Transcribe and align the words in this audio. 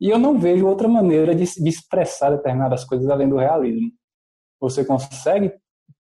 E 0.00 0.08
eu 0.08 0.18
não 0.18 0.38
vejo 0.38 0.66
outra 0.66 0.86
maneira 0.86 1.34
de, 1.34 1.44
de 1.44 1.68
expressar 1.68 2.30
determinadas 2.30 2.84
coisas 2.84 3.08
além 3.10 3.28
do 3.28 3.36
realismo. 3.36 3.90
Você 4.60 4.84
consegue 4.84 5.52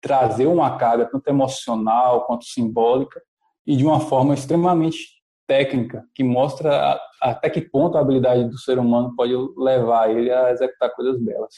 trazer 0.02 0.48
uma 0.48 0.78
carga 0.78 1.06
tanto 1.06 1.28
emocional 1.28 2.26
quanto 2.26 2.46
simbólica 2.46 3.22
e 3.66 3.76
de 3.76 3.86
uma 3.86 4.00
forma 4.00 4.34
extremamente 4.34 5.16
técnica, 5.48 6.04
que 6.14 6.24
mostra 6.24 7.00
até 7.22 7.50
que 7.50 7.62
ponto 7.62 7.98
a 7.98 8.02
habilidade 8.02 8.46
do 8.46 8.58
ser 8.58 8.80
humano 8.80 9.14
pode 9.16 9.34
levar 9.58 10.10
ele 10.10 10.32
a 10.32 10.52
executar 10.52 10.92
coisas 10.92 11.20
belas. 11.22 11.54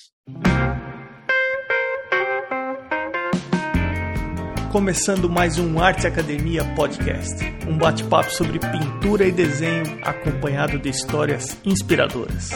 Começando 4.78 5.28
mais 5.28 5.58
um 5.58 5.80
Arte 5.80 6.06
Academia 6.06 6.64
Podcast, 6.76 7.44
um 7.68 7.76
bate-papo 7.80 8.30
sobre 8.32 8.60
pintura 8.60 9.26
e 9.26 9.32
desenho 9.32 9.84
acompanhado 10.04 10.78
de 10.78 10.90
histórias 10.90 11.58
inspiradoras. 11.66 12.52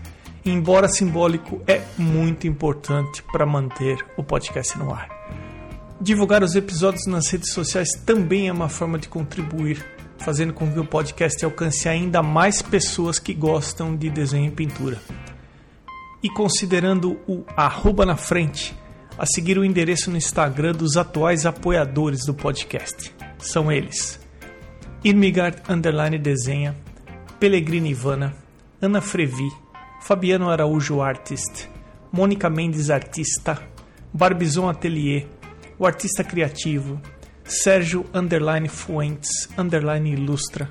Embora 0.45 0.89
simbólico, 0.89 1.63
é 1.67 1.83
muito 1.97 2.47
importante 2.47 3.23
para 3.33 3.47
manter 3.47 4.05
o 4.17 4.23
podcast 4.23 4.79
no 4.79 4.93
ar. 4.93 5.09
Divulgar 6.01 6.43
os 6.43 6.57
episódios 6.57 7.07
nas 7.07 7.29
redes 7.29 7.53
sociais 7.53 7.91
também 8.05 8.49
é 8.49 8.53
uma 8.53 8.69
forma 8.69 8.99
de 8.99 9.09
contribuir, 9.09 9.85
fazendo 10.19 10.53
com 10.53 10.71
que 10.71 10.79
o 10.79 10.85
podcast 10.85 11.45
alcance 11.45 11.89
ainda 11.89 12.23
mais 12.23 12.61
pessoas 12.61 13.19
que 13.19 13.33
gostam 13.33 13.95
de 13.95 14.11
desenho 14.11 14.49
e 14.49 14.51
pintura. 14.51 14.99
E 16.23 16.29
considerando 16.29 17.21
o 17.29 17.45
arroba 17.57 18.05
na 18.05 18.17
frente, 18.17 18.75
a 19.17 19.27
seguir 19.27 19.59
o 19.59 19.65
endereço 19.65 20.11
no 20.11 20.17
Instagram 20.17 20.73
dos 20.73 20.97
atuais 20.97 21.47
apoiadores 21.47 22.25
do 22.25 22.35
podcast. 22.35 23.15
São 23.39 23.71
eles: 23.71 24.19
Irmigard 25.05 25.63
Desenha, 26.21 26.77
Pellegrini 27.39 27.91
Ivana, 27.91 28.35
Ana 28.81 29.01
Frevi, 29.01 29.49
Fabiano 30.03 30.51
Araújo 30.51 31.01
Artist, 31.01 31.69
Mônica 32.13 32.51
Mendes 32.51 32.91
Artista, 32.91 33.63
Barbizon 34.13 34.69
Atelier, 34.69 35.29
o 35.79 35.87
Artista 35.87 36.25
Criativo, 36.25 37.01
Sérgio 37.45 38.05
Underline 38.13 38.69
Fuentes 38.69 39.49
Underline 39.57 40.11
Ilustra, 40.11 40.69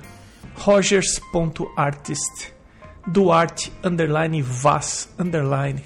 Rogers.artist, 0.58 2.52
Duarte 3.06 3.72
Underline 3.82 4.42
Vaz 4.42 5.08
Underline, 5.18 5.82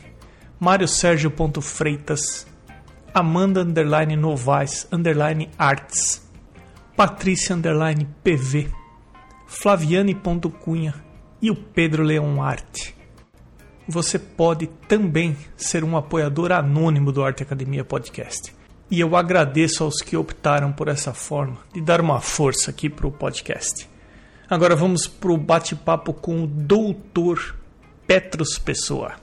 Mário 0.59 0.89
Sérgio 0.89 1.33
Freitas, 1.63 2.49
Amanda 3.15 3.61
underline 3.61 4.17
Novaes 4.17 4.89
underline 4.93 5.51
Arts, 5.57 6.29
Patrícia 6.97 7.55
underline 7.55 8.09
PV, 8.25 8.73
Flaviane 9.47 10.21
Cunha. 10.65 11.07
E 11.41 11.51
o 11.51 11.55
Pedro 11.55 12.03
Leão 12.03 12.43
Arte. 12.43 12.96
Você 13.89 14.19
pode 14.19 14.67
também 14.89 15.37
ser 15.57 15.85
um 15.85 15.97
apoiador 15.97 16.51
anônimo 16.51 17.13
do 17.13 17.23
Arte 17.23 17.45
Academia 17.45 17.85
Podcast. 17.85 18.53
E 18.91 18.99
eu 18.99 19.15
agradeço 19.15 19.85
aos 19.85 20.03
que 20.03 20.17
optaram 20.17 20.73
por 20.73 20.89
essa 20.89 21.15
forma 21.15 21.59
de 21.73 21.81
dar 21.81 22.01
uma 22.01 22.21
força 22.21 22.71
aqui 22.71 22.91
para 22.91 23.07
o 23.07 23.13
podcast. 23.13 23.89
Agora 24.51 24.75
vamos 24.75 25.07
para 25.07 25.31
o 25.31 25.39
bate-papo 25.39 26.13
com 26.13 26.43
o 26.43 26.47
doutor 26.49 27.57
Petros 28.09 28.59
Pessoa. 28.59 29.15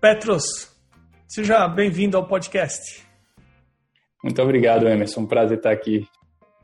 Petros, 0.00 0.44
seja 1.28 1.68
bem-vindo 1.68 2.16
ao 2.16 2.26
podcast. 2.26 3.06
Muito 4.22 4.42
obrigado, 4.42 4.88
Emerson. 4.88 5.20
Um 5.20 5.26
prazer 5.26 5.58
estar 5.58 5.70
aqui. 5.70 6.08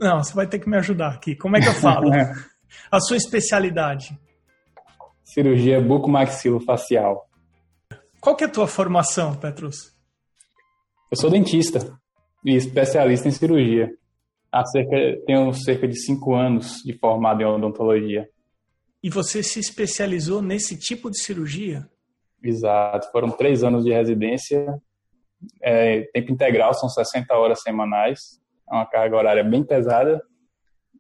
Não, 0.00 0.22
você 0.22 0.34
vai 0.34 0.46
ter 0.48 0.58
que 0.58 0.68
me 0.68 0.76
ajudar 0.76 1.14
aqui. 1.14 1.36
Como 1.36 1.56
é 1.56 1.60
que 1.60 1.68
eu 1.68 1.74
falo? 1.74 2.10
a 2.90 3.00
sua 3.00 3.16
especialidade? 3.16 4.18
Cirurgia 5.26 5.80
bucomaxilofacial. 5.80 7.28
Qual 8.20 8.36
que 8.36 8.44
é 8.44 8.46
a 8.46 8.50
tua 8.50 8.68
formação, 8.68 9.34
Petros? 9.34 9.92
Eu 11.10 11.16
sou 11.16 11.28
dentista 11.28 11.98
e 12.44 12.54
especialista 12.54 13.26
em 13.26 13.32
cirurgia. 13.32 13.92
Há 14.52 14.64
cerca, 14.64 14.96
tenho 15.26 15.52
cerca 15.52 15.88
de 15.88 15.98
cinco 15.98 16.32
anos 16.32 16.76
de 16.84 16.96
formado 16.96 17.42
em 17.42 17.44
odontologia. 17.44 18.28
E 19.02 19.10
você 19.10 19.42
se 19.42 19.58
especializou 19.58 20.40
nesse 20.40 20.78
tipo 20.78 21.10
de 21.10 21.18
cirurgia? 21.18 21.90
Exato, 22.40 23.10
foram 23.10 23.28
três 23.28 23.64
anos 23.64 23.84
de 23.84 23.92
residência, 23.92 24.80
é, 25.60 26.02
tempo 26.12 26.30
integral, 26.30 26.72
são 26.72 26.88
60 26.88 27.34
horas 27.34 27.62
semanais, 27.62 28.40
é 28.70 28.74
uma 28.74 28.86
carga 28.86 29.16
horária 29.16 29.42
bem 29.42 29.64
pesada, 29.64 30.22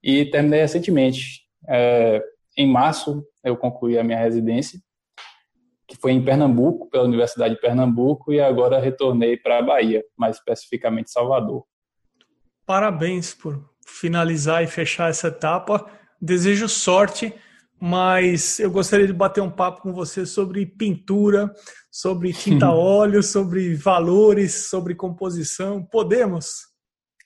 e 0.02 0.28
terminei 0.30 0.62
recentemente. 0.62 1.46
É, 1.68 2.20
em 2.56 2.66
março, 2.66 3.22
eu 3.46 3.56
concluí 3.56 3.98
a 3.98 4.04
minha 4.04 4.18
residência, 4.18 4.78
que 5.88 5.96
foi 5.96 6.12
em 6.12 6.24
Pernambuco, 6.24 6.90
pela 6.90 7.04
Universidade 7.04 7.54
de 7.54 7.60
Pernambuco, 7.60 8.32
e 8.32 8.40
agora 8.40 8.78
retornei 8.78 9.36
para 9.36 9.58
a 9.58 9.62
Bahia, 9.62 10.04
mais 10.16 10.36
especificamente 10.36 11.10
Salvador. 11.10 11.64
Parabéns 12.66 13.32
por 13.32 13.64
finalizar 13.86 14.62
e 14.62 14.66
fechar 14.66 15.08
essa 15.08 15.28
etapa. 15.28 15.86
Desejo 16.20 16.68
sorte 16.68 17.32
mas 17.80 18.58
eu 18.58 18.70
gostaria 18.70 19.06
de 19.06 19.12
bater 19.12 19.42
um 19.42 19.50
papo 19.50 19.82
com 19.82 19.92
você 19.92 20.24
sobre 20.24 20.64
pintura, 20.64 21.52
sobre 21.90 22.32
tinta 22.32 22.70
óleo, 22.72 23.22
sobre 23.22 23.74
valores, 23.74 24.68
sobre 24.68 24.94
composição. 24.94 25.82
Podemos? 25.82 26.68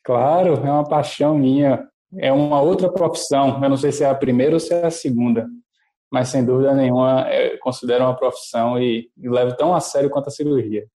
Claro, 0.05 0.55
é 0.55 0.71
uma 0.71 0.89
paixão 0.89 1.39
minha. 1.39 1.87
É 2.19 2.33
uma 2.33 2.61
outra 2.61 2.91
profissão. 2.91 3.63
Eu 3.63 3.71
não 3.71 3.77
sei 3.77 3.93
se 3.93 4.03
é 4.03 4.09
a 4.09 4.15
primeira 4.15 4.55
ou 4.55 4.61
se 4.61 4.75
é 4.75 4.85
a 4.85 4.91
segunda, 4.91 5.47
mas 6.11 6.29
sem 6.29 6.45
dúvida 6.45 6.75
nenhuma 6.75 7.27
considero 7.61 8.05
uma 8.05 8.17
profissão 8.17 8.81
e, 8.81 9.11
e 9.17 9.29
levo 9.29 9.57
tão 9.57 9.75
a 9.75 9.81
sério 9.81 10.11
quanto 10.11 10.29
a 10.29 10.33
cirurgia. 10.33 10.87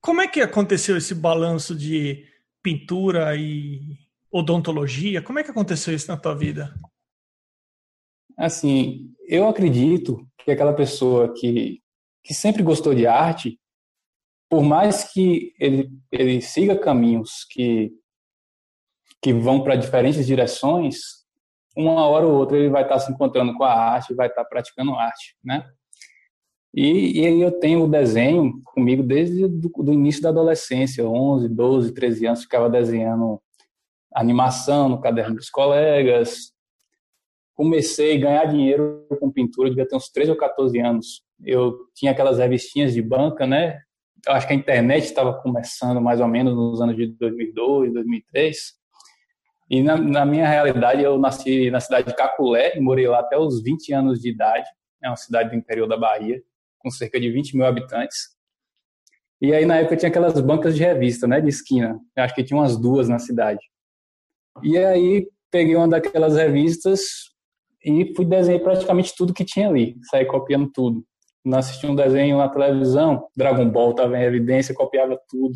Como 0.00 0.20
é 0.20 0.28
que 0.28 0.40
aconteceu 0.40 0.96
esse 0.96 1.14
balanço 1.14 1.74
de 1.74 2.26
pintura 2.62 3.36
e 3.36 3.80
odontologia? 4.30 5.22
Como 5.22 5.38
é 5.38 5.44
que 5.44 5.50
aconteceu 5.50 5.94
isso 5.94 6.08
na 6.08 6.16
tua 6.16 6.34
vida? 6.34 6.74
Assim, 8.36 9.14
eu 9.28 9.46
acredito 9.46 10.26
que 10.38 10.50
aquela 10.50 10.72
pessoa 10.72 11.32
que, 11.34 11.80
que 12.24 12.34
sempre 12.34 12.62
gostou 12.62 12.94
de 12.94 13.06
arte, 13.06 13.60
por 14.48 14.62
mais 14.62 15.04
que 15.04 15.54
ele, 15.58 15.90
ele 16.10 16.40
siga 16.40 16.78
caminhos 16.78 17.44
que, 17.50 17.92
que 19.22 19.32
vão 19.32 19.62
para 19.62 19.76
diferentes 19.76 20.26
direções, 20.26 21.21
uma 21.76 22.06
hora 22.06 22.26
ou 22.26 22.34
outra 22.34 22.56
ele 22.56 22.68
vai 22.68 22.82
estar 22.82 22.98
se 22.98 23.10
encontrando 23.10 23.54
com 23.54 23.64
a 23.64 23.72
arte, 23.72 24.14
vai 24.14 24.28
estar 24.28 24.44
praticando 24.44 24.94
arte, 24.94 25.36
né? 25.42 25.64
E, 26.74 27.20
e 27.20 27.40
eu 27.40 27.52
tenho 27.52 27.84
o 27.84 27.88
desenho 27.88 28.60
comigo 28.64 29.02
desde 29.02 29.46
do 29.46 29.92
início 29.92 30.22
da 30.22 30.30
adolescência, 30.30 31.06
11, 31.06 31.48
12, 31.48 31.92
13 31.92 32.26
anos, 32.26 32.42
ficava 32.42 32.70
desenhando 32.70 33.40
animação 34.14 34.88
no 34.88 35.00
caderno 35.00 35.36
dos 35.36 35.50
colegas, 35.50 36.52
comecei 37.54 38.16
a 38.16 38.20
ganhar 38.20 38.44
dinheiro 38.46 39.06
com 39.20 39.30
pintura, 39.30 39.68
devia 39.68 39.86
ter 39.86 39.96
uns 39.96 40.08
13 40.08 40.30
ou 40.30 40.36
14 40.36 40.78
anos. 40.80 41.22
Eu 41.44 41.76
tinha 41.94 42.12
aquelas 42.12 42.38
revistinhas 42.38 42.94
de 42.94 43.02
banca, 43.02 43.46
né? 43.46 43.78
Eu 44.26 44.34
acho 44.34 44.46
que 44.46 44.52
a 44.52 44.56
internet 44.56 45.04
estava 45.04 45.34
começando 45.42 46.00
mais 46.00 46.20
ou 46.20 46.28
menos 46.28 46.54
nos 46.54 46.80
anos 46.80 46.96
de 46.96 47.06
2002, 47.18 47.92
2003. 47.92 48.81
E 49.72 49.82
na, 49.82 49.96
na, 49.96 50.26
minha 50.26 50.46
realidade, 50.46 51.02
eu 51.02 51.18
nasci 51.18 51.70
na 51.70 51.80
cidade 51.80 52.08
de 52.08 52.14
Caculé 52.14 52.76
e 52.76 52.80
morei 52.80 53.08
lá 53.08 53.20
até 53.20 53.38
os 53.38 53.62
20 53.62 53.94
anos 53.94 54.20
de 54.20 54.28
idade. 54.28 54.68
É 55.02 55.08
uma 55.08 55.16
cidade 55.16 55.48
do 55.48 55.56
interior 55.56 55.88
da 55.88 55.96
Bahia, 55.96 56.42
com 56.78 56.90
cerca 56.90 57.18
de 57.18 57.30
20 57.30 57.56
mil 57.56 57.64
habitantes. 57.64 58.36
E 59.40 59.50
aí, 59.54 59.64
na 59.64 59.78
época, 59.78 59.96
tinha 59.96 60.10
aquelas 60.10 60.38
bancas 60.42 60.76
de 60.76 60.82
revista, 60.82 61.26
né, 61.26 61.40
de 61.40 61.48
esquina. 61.48 61.98
Eu 62.14 62.22
acho 62.22 62.34
que 62.34 62.44
tinha 62.44 62.60
umas 62.60 62.76
duas 62.76 63.08
na 63.08 63.18
cidade. 63.18 63.60
E 64.62 64.76
aí, 64.76 65.26
peguei 65.50 65.74
uma 65.74 65.88
daquelas 65.88 66.36
revistas 66.36 67.00
e 67.82 68.12
fui 68.14 68.26
desenhar 68.26 68.60
praticamente 68.60 69.14
tudo 69.16 69.32
que 69.32 69.42
tinha 69.42 69.70
ali. 69.70 69.96
Saí 70.10 70.26
copiando 70.26 70.70
tudo. 70.70 71.02
Não 71.42 71.58
assisti 71.58 71.86
um 71.86 71.96
desenho 71.96 72.36
na 72.36 72.48
televisão, 72.50 73.26
Dragon 73.34 73.70
Ball 73.70 73.92
estava 73.92 74.18
em 74.18 74.22
evidência, 74.22 74.74
copiava 74.74 75.18
tudo. 75.30 75.54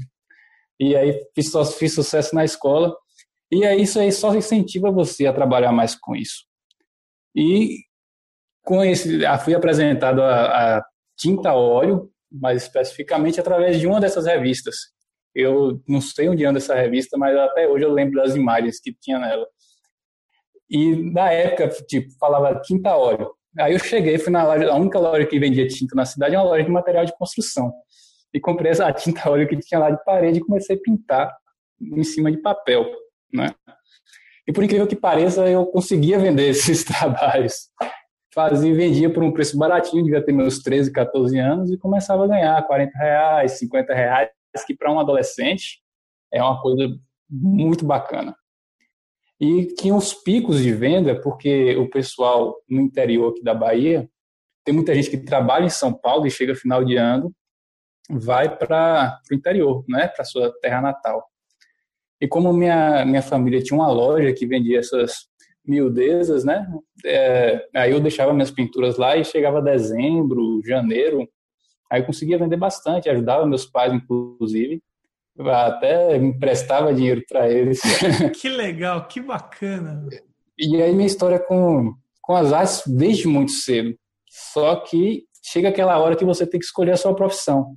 E 0.80 0.96
aí, 0.96 1.22
fiz, 1.34 1.52
fiz 1.78 1.94
sucesso 1.94 2.34
na 2.34 2.46
escola. 2.46 2.96
E 3.50 3.64
aí, 3.64 3.82
isso 3.82 3.98
aí 3.98 4.10
só 4.10 4.34
incentiva 4.34 4.90
você 4.90 5.26
a 5.26 5.32
trabalhar 5.32 5.72
mais 5.72 5.94
com 5.94 6.14
isso. 6.16 6.44
E 7.34 7.78
com 8.64 8.82
esse, 8.82 9.20
fui 9.44 9.54
apresentado 9.54 10.22
a, 10.22 10.78
a 10.78 10.84
tinta 11.16 11.54
óleo 11.54 12.10
mais 12.30 12.62
especificamente 12.62 13.40
através 13.40 13.78
de 13.78 13.86
uma 13.86 14.00
dessas 14.00 14.26
revistas. 14.26 14.76
Eu 15.34 15.80
não 15.86 16.00
sei 16.00 16.28
onde 16.28 16.44
anda 16.44 16.58
essa 16.58 16.74
revista, 16.74 17.16
mas 17.16 17.36
até 17.36 17.68
hoje 17.68 17.84
eu 17.84 17.92
lembro 17.92 18.20
das 18.20 18.34
imagens 18.34 18.80
que 18.80 18.92
tinha 19.00 19.18
nela. 19.18 19.46
E 20.68 20.96
na 21.12 21.30
época, 21.30 21.68
tipo, 21.86 22.10
falava 22.18 22.60
tinta 22.60 22.96
óleo. 22.96 23.32
Aí 23.58 23.72
eu 23.72 23.78
cheguei, 23.78 24.18
fui 24.18 24.32
na 24.32 24.44
loja, 24.44 24.70
a 24.70 24.74
única 24.74 24.98
loja 24.98 25.26
que 25.26 25.38
vendia 25.38 25.66
tinta 25.66 25.94
na 25.94 26.04
cidade 26.04 26.34
é 26.34 26.38
uma 26.38 26.44
loja 26.44 26.64
de 26.64 26.70
material 26.70 27.04
de 27.04 27.16
construção. 27.16 27.72
E 28.34 28.40
comprei 28.40 28.72
essa 28.72 28.90
tinta 28.92 29.30
óleo 29.30 29.48
que 29.48 29.56
tinha 29.58 29.78
lá 29.78 29.90
de 29.90 30.02
parede 30.04 30.38
e 30.38 30.44
comecei 30.44 30.76
a 30.76 30.80
pintar 30.82 31.32
em 31.80 32.02
cima 32.02 32.30
de 32.30 32.38
papel, 32.38 32.84
né? 33.32 33.54
E 34.46 34.52
por 34.52 34.62
incrível 34.62 34.86
que 34.86 34.96
pareça, 34.96 35.48
eu 35.48 35.66
conseguia 35.66 36.18
vender 36.18 36.48
esses 36.50 36.84
trabalhos 36.84 37.70
fazia 38.36 38.70
e 38.70 38.74
vendia 38.74 39.10
por 39.10 39.22
um 39.22 39.32
preço 39.32 39.56
baratinho, 39.56 40.04
devia 40.04 40.22
ter 40.22 40.30
meus 40.30 40.58
13, 40.58 40.92
14 40.92 41.38
anos, 41.38 41.72
e 41.72 41.78
começava 41.78 42.26
a 42.26 42.28
ganhar 42.28 42.66
40 42.66 42.98
reais, 42.98 43.52
50 43.52 43.94
reais, 43.94 44.28
que 44.66 44.76
para 44.76 44.92
um 44.92 45.00
adolescente 45.00 45.80
é 46.30 46.42
uma 46.42 46.60
coisa 46.60 46.86
muito 47.30 47.86
bacana. 47.86 48.36
E 49.40 49.68
tinha 49.74 49.94
os 49.94 50.12
picos 50.12 50.62
de 50.62 50.70
venda, 50.70 51.18
porque 51.18 51.74
o 51.76 51.88
pessoal 51.88 52.54
no 52.68 52.82
interior 52.82 53.30
aqui 53.30 53.42
da 53.42 53.54
Bahia, 53.54 54.06
tem 54.66 54.74
muita 54.74 54.94
gente 54.94 55.08
que 55.08 55.16
trabalha 55.16 55.64
em 55.64 55.70
São 55.70 55.94
Paulo 55.94 56.26
e 56.26 56.30
chega 56.30 56.54
final 56.54 56.84
de 56.84 56.96
ano, 56.96 57.34
vai 58.10 58.54
para 58.54 59.18
o 59.30 59.34
interior, 59.34 59.82
né, 59.88 60.08
para 60.08 60.26
sua 60.26 60.52
terra 60.60 60.82
natal. 60.82 61.26
E 62.20 62.26
como 62.26 62.52
minha, 62.52 63.04
minha 63.04 63.22
família 63.22 63.62
tinha 63.62 63.78
uma 63.78 63.90
loja 63.90 64.32
que 64.32 64.46
vendia 64.46 64.78
essas 64.78 65.26
miudezas, 65.66 66.44
né? 66.44 66.66
É, 67.04 67.66
aí 67.74 67.90
eu 67.90 68.00
deixava 68.00 68.32
minhas 68.32 68.50
pinturas 68.50 68.96
lá 68.96 69.16
e 69.16 69.24
chegava 69.24 69.60
dezembro, 69.60 70.62
janeiro, 70.64 71.28
aí 71.90 72.00
eu 72.00 72.06
conseguia 72.06 72.38
vender 72.38 72.56
bastante, 72.56 73.08
ajudava 73.08 73.46
meus 73.46 73.66
pais, 73.66 73.92
inclusive, 73.92 74.80
até 75.38 76.16
emprestava 76.16 76.94
dinheiro 76.94 77.22
para 77.28 77.50
eles. 77.50 77.80
Que 78.40 78.48
legal, 78.48 79.06
que 79.06 79.20
bacana. 79.20 80.08
E 80.58 80.80
aí 80.80 80.92
minha 80.94 81.06
história 81.06 81.38
com, 81.38 81.94
com 82.22 82.34
as 82.34 82.52
artes 82.52 82.82
desde 82.86 83.28
muito 83.28 83.52
cedo. 83.52 83.94
Só 84.28 84.76
que 84.76 85.24
chega 85.42 85.68
aquela 85.68 85.98
hora 85.98 86.16
que 86.16 86.24
você 86.24 86.46
tem 86.46 86.58
que 86.58 86.66
escolher 86.66 86.92
a 86.92 86.96
sua 86.96 87.14
profissão, 87.14 87.74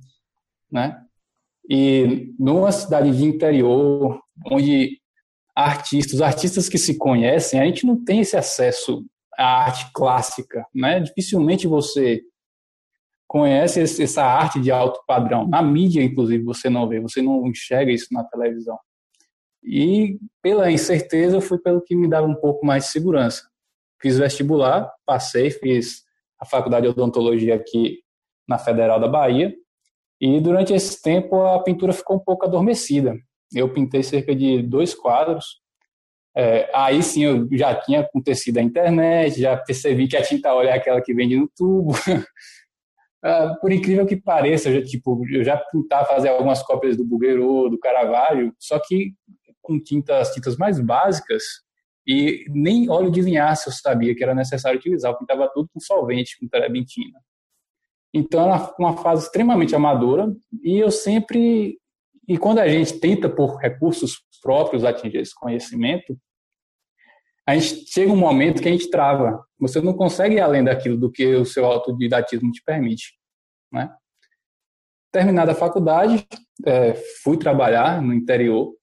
né? 0.70 0.96
E 1.70 2.34
numa 2.36 2.72
cidade 2.72 3.16
de 3.16 3.24
interior, 3.24 4.20
onde 4.50 4.98
artistas, 5.54 6.20
artistas 6.20 6.68
que 6.68 6.76
se 6.76 6.98
conhecem, 6.98 7.60
a 7.60 7.64
gente 7.64 7.86
não 7.86 8.02
tem 8.02 8.20
esse 8.20 8.36
acesso 8.36 9.04
à 9.38 9.64
arte 9.66 9.88
clássica, 9.94 10.66
né? 10.74 10.98
Dificilmente 10.98 11.68
você 11.68 12.22
conhece 13.28 13.80
essa 14.02 14.24
arte 14.24 14.60
de 14.60 14.72
alto 14.72 15.00
padrão. 15.06 15.46
Na 15.46 15.62
mídia, 15.62 16.02
inclusive, 16.02 16.42
você 16.42 16.68
não 16.68 16.88
vê, 16.88 16.98
você 16.98 17.22
não 17.22 17.46
enxerga 17.46 17.92
isso 17.92 18.08
na 18.10 18.24
televisão. 18.24 18.76
E 19.62 20.18
pela 20.42 20.72
incerteza, 20.72 21.40
foi 21.40 21.58
pelo 21.58 21.80
que 21.80 21.94
me 21.94 22.08
dava 22.08 22.26
um 22.26 22.34
pouco 22.34 22.66
mais 22.66 22.86
de 22.86 22.90
segurança. 22.90 23.48
Fiz 24.02 24.18
vestibular, 24.18 24.90
passei, 25.06 25.50
fiz 25.50 26.02
a 26.40 26.44
faculdade 26.44 26.86
de 26.86 26.90
odontologia 26.90 27.54
aqui 27.54 28.00
na 28.48 28.58
Federal 28.58 28.98
da 28.98 29.06
Bahia. 29.06 29.54
E 30.20 30.40
durante 30.40 30.74
esse 30.74 31.00
tempo 31.00 31.42
a 31.42 31.62
pintura 31.62 31.92
ficou 31.92 32.16
um 32.16 32.20
pouco 32.20 32.44
adormecida 32.44 33.16
eu 33.54 33.72
pintei 33.72 34.02
cerca 34.02 34.34
de 34.34 34.62
dois 34.62 34.94
quadros. 34.94 35.60
É, 36.36 36.70
aí 36.72 37.02
sim 37.02 37.24
eu 37.24 37.48
já 37.52 37.74
tinha 37.74 38.00
acontecido 38.00 38.58
a 38.58 38.62
internet, 38.62 39.40
já 39.40 39.56
percebi 39.56 40.06
que 40.06 40.16
a 40.16 40.22
tinta 40.22 40.54
óleo 40.54 40.68
é 40.68 40.72
aquela 40.74 41.02
que 41.02 41.14
vende 41.14 41.36
no 41.36 41.48
tubo. 41.56 41.92
Ah, 43.22 43.54
por 43.60 43.70
incrível 43.70 44.06
que 44.06 44.16
pareça, 44.16 44.70
eu 44.70 44.80
já, 44.80 44.86
tipo, 44.86 45.22
eu 45.30 45.44
já 45.44 45.62
tentava 45.70 46.06
fazer 46.06 46.30
algumas 46.30 46.62
cópias 46.62 46.96
do 46.96 47.04
Bugueiro, 47.04 47.68
do 47.68 47.78
Caravaggio, 47.78 48.50
só 48.58 48.78
que 48.78 49.12
com 49.60 49.78
tintas, 49.78 50.32
tintas 50.32 50.56
mais 50.56 50.80
básicas 50.80 51.42
e 52.06 52.46
nem 52.48 52.88
óleo 52.88 53.10
de 53.10 53.20
linhaça 53.20 53.68
eu 53.68 53.74
sabia 53.74 54.14
que 54.14 54.24
era 54.24 54.34
necessário 54.34 54.78
utilizar. 54.78 55.12
Eu 55.12 55.18
pintava 55.18 55.50
tudo 55.52 55.68
com 55.70 55.78
solvente, 55.78 56.38
com 56.40 56.48
terebentina. 56.48 57.20
Então, 58.12 58.42
era 58.42 58.74
uma 58.78 58.96
fase 58.96 59.24
extremamente 59.24 59.74
amadora 59.74 60.32
e 60.62 60.78
eu 60.78 60.90
sempre 60.90 61.80
e 62.30 62.38
quando 62.38 62.60
a 62.60 62.68
gente 62.68 63.00
tenta, 63.00 63.28
por 63.28 63.56
recursos 63.56 64.22
próprios, 64.40 64.84
atingir 64.84 65.18
esse 65.18 65.34
conhecimento, 65.34 66.16
a 67.44 67.58
gente 67.58 67.90
chega 67.90 68.12
um 68.12 68.16
momento 68.16 68.62
que 68.62 68.68
a 68.68 68.70
gente 68.70 68.88
trava. 68.88 69.44
Você 69.58 69.80
não 69.80 69.92
consegue 69.92 70.36
ir 70.36 70.40
além 70.40 70.62
daquilo 70.62 70.96
do 70.96 71.10
que 71.10 71.34
o 71.34 71.44
seu 71.44 71.66
autodidatismo 71.66 72.52
te 72.52 72.62
permite. 72.62 73.18
Né? 73.72 73.92
Terminada 75.10 75.50
a 75.50 75.56
faculdade, 75.56 76.24
é, 76.64 76.94
fui 77.24 77.36
trabalhar 77.36 78.00
no 78.00 78.14
interior. 78.14 78.76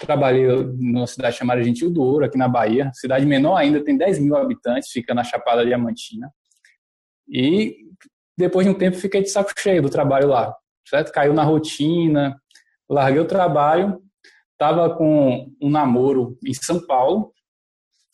Trabalhei 0.00 0.48
numa 0.76 1.06
cidade 1.06 1.36
chamada 1.36 1.62
Gentil 1.62 1.88
do 1.88 2.02
Ouro, 2.02 2.24
aqui 2.24 2.36
na 2.36 2.48
Bahia. 2.48 2.90
Cidade 2.94 3.24
menor 3.24 3.54
ainda, 3.54 3.84
tem 3.84 3.96
10 3.96 4.18
mil 4.18 4.34
habitantes, 4.34 4.90
fica 4.90 5.14
na 5.14 5.22
Chapada 5.22 5.64
Diamantina. 5.64 6.32
E 7.28 7.76
depois 8.36 8.66
de 8.66 8.72
um 8.72 8.78
tempo 8.78 8.96
fiquei 8.96 9.22
de 9.22 9.30
saco 9.30 9.52
cheio 9.58 9.82
do 9.82 9.90
trabalho 9.90 10.28
lá. 10.28 10.54
Certo? 10.88 11.12
Caiu 11.12 11.32
na 11.32 11.44
rotina, 11.44 12.36
larguei 12.88 13.20
o 13.20 13.26
trabalho, 13.26 14.00
estava 14.52 14.94
com 14.94 15.48
um 15.60 15.70
namoro 15.70 16.38
em 16.44 16.54
São 16.54 16.84
Paulo, 16.86 17.32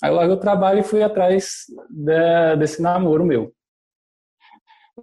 aí 0.03 0.11
larguei 0.11 0.37
o 0.37 0.41
trabalho 0.41 0.81
e 0.81 0.85
fui 0.85 1.03
atrás 1.03 1.65
de, 1.91 2.57
desse 2.57 2.81
namoro 2.81 3.25
meu. 3.25 3.53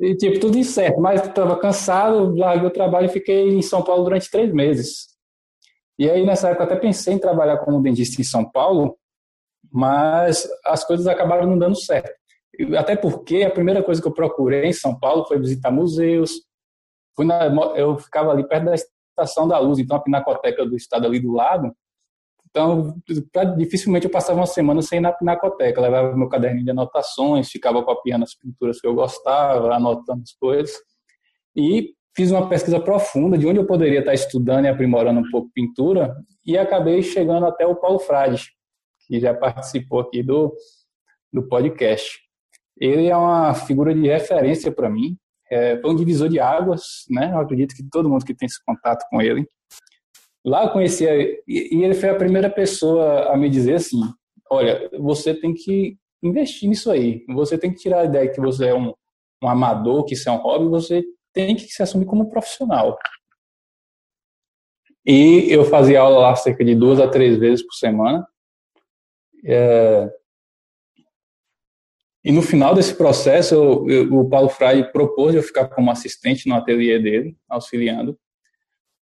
E, 0.02 0.16
tipo, 0.16 0.40
tudo 0.40 0.58
incerto, 0.58 1.00
mas 1.00 1.26
estava 1.26 1.58
cansado, 1.58 2.36
larguei 2.36 2.68
o 2.68 2.74
trabalho 2.74 3.06
e 3.06 3.10
fiquei 3.10 3.50
em 3.50 3.62
São 3.62 3.82
Paulo 3.82 4.04
durante 4.04 4.30
três 4.30 4.52
meses. 4.54 5.08
E 5.98 6.10
aí, 6.10 6.26
nessa 6.26 6.50
época, 6.50 6.66
até 6.66 6.76
pensei 6.76 7.14
em 7.14 7.20
trabalhar 7.20 7.60
como 7.60 7.82
dentista 7.82 8.20
em 8.20 8.24
São 8.26 8.50
Paulo, 8.50 8.98
mas 9.72 10.48
as 10.66 10.84
coisas 10.84 11.08
acabaram 11.08 11.48
não 11.48 11.58
dando 11.58 11.76
certo. 11.78 12.14
Até 12.78 12.96
porque 12.96 13.44
a 13.44 13.52
primeira 13.52 13.84
coisa 13.84 14.02
que 14.02 14.08
eu 14.08 14.14
procurei 14.14 14.66
em 14.66 14.74
São 14.74 14.98
Paulo 14.98 15.26
foi 15.26 15.40
visitar 15.40 15.72
museus. 15.72 16.32
Fui 17.16 17.26
na, 17.26 17.46
eu 17.76 17.98
ficava 17.98 18.32
ali 18.32 18.48
perto 18.48 18.66
da 18.66 18.76
Estação 18.76 19.48
da 19.48 19.58
Luz, 19.60 19.80
então 19.80 19.98
a 19.98 20.02
Pinacoteca 20.02 20.66
do 20.66 20.76
Estado 20.76 21.06
ali 21.06 21.20
do 21.20 21.32
lado. 21.32 21.74
Então, 22.50 22.96
dificilmente 23.58 24.06
eu 24.06 24.12
passava 24.12 24.40
uma 24.40 24.46
semana 24.46 24.82
sem 24.82 25.00
ir 25.00 25.02
na 25.02 25.12
Pinacoteca. 25.12 25.82
levava 25.82 26.16
meu 26.16 26.30
caderninho 26.30 26.64
de 26.64 26.72
anotações, 26.72 27.50
ficava 27.50 27.84
copiando 27.84 28.24
as 28.24 28.34
pinturas 28.34 28.80
que 28.80 28.88
eu 28.88 28.96
gostava, 28.96 29.74
anotando 29.74 30.22
as 30.22 30.32
coisas. 30.32 30.74
E 31.54 31.94
fiz 32.16 32.32
uma 32.32 32.48
pesquisa 32.48 32.80
profunda 32.80 33.38
de 33.38 33.46
onde 33.46 33.60
eu 33.60 33.66
poderia 33.66 34.00
estar 34.00 34.14
estudando 34.14 34.66
e 34.66 34.68
aprimorando 34.70 35.20
um 35.20 35.30
pouco 35.30 35.52
pintura, 35.54 36.16
e 36.46 36.58
acabei 36.58 37.04
chegando 37.04 37.46
até 37.46 37.68
o 37.68 37.76
Paulo 37.76 38.00
Frade, 38.00 38.46
que 39.06 39.20
já 39.20 39.34
participou 39.34 40.00
aqui 40.00 40.24
do, 40.24 40.56
do 41.34 41.44
podcast. 41.48 42.25
Ele 42.78 43.08
é 43.08 43.16
uma 43.16 43.54
figura 43.54 43.94
de 43.94 44.08
referência 44.08 44.72
para 44.72 44.90
mim, 44.90 45.18
é, 45.52 45.80
um 45.86 45.96
divisor 45.96 46.28
de 46.28 46.40
águas, 46.40 47.06
né? 47.10 47.32
Eu 47.32 47.40
acredito 47.40 47.76
que 47.76 47.88
todo 47.90 48.10
mundo 48.10 48.26
que 48.26 48.36
tem 48.36 48.48
esse 48.48 48.64
contato 48.64 49.06
com 49.10 49.22
ele. 49.22 49.48
Lá 50.46 50.66
eu 50.66 50.72
conhecia, 50.72 51.12
e 51.48 51.84
ele 51.84 51.96
foi 51.96 52.10
a 52.10 52.16
primeira 52.16 52.50
pessoa 52.50 53.32
a 53.32 53.38
me 53.38 53.50
dizer 53.50 53.76
assim: 53.76 54.02
olha, 54.50 54.90
você 55.00 55.34
tem 55.34 55.54
que 55.54 55.98
investir 56.22 56.70
nisso 56.70 56.92
aí. 56.92 57.24
Você 57.30 57.58
tem 57.58 57.72
que 57.72 57.78
tirar 57.78 58.02
a 58.02 58.06
ideia 58.06 58.32
que 58.32 58.42
você 58.42 58.68
é 58.68 58.76
um, 58.76 58.94
um 59.44 59.48
amador, 59.48 60.06
que 60.06 60.14
isso 60.14 60.30
é 60.30 60.32
um 60.32 60.38
hobby, 60.38 60.68
você 60.68 61.04
tem 61.34 61.56
que 61.56 61.68
se 61.68 61.82
assumir 61.82 62.06
como 62.06 62.30
profissional. 62.30 62.98
E 65.06 65.48
eu 65.52 65.64
fazia 65.66 66.02
aula 66.02 66.20
lá 66.20 66.36
cerca 66.36 66.66
de 66.66 66.74
duas 66.74 67.00
a 67.00 67.08
três 67.08 67.38
vezes 67.38 67.64
por 67.64 67.74
semana. 67.74 68.28
É, 69.46 70.10
E 72.26 72.32
no 72.32 72.42
final 72.42 72.74
desse 72.74 72.96
processo, 72.96 73.54
eu, 73.54 73.88
eu, 73.88 74.14
o 74.16 74.28
Paulo 74.28 74.50
Freire 74.50 74.92
propôs 74.92 75.36
eu 75.36 75.44
ficar 75.44 75.68
como 75.68 75.92
assistente 75.92 76.50
no 76.50 76.56
ateliê 76.56 76.98
dele, 76.98 77.38
auxiliando. 77.48 78.18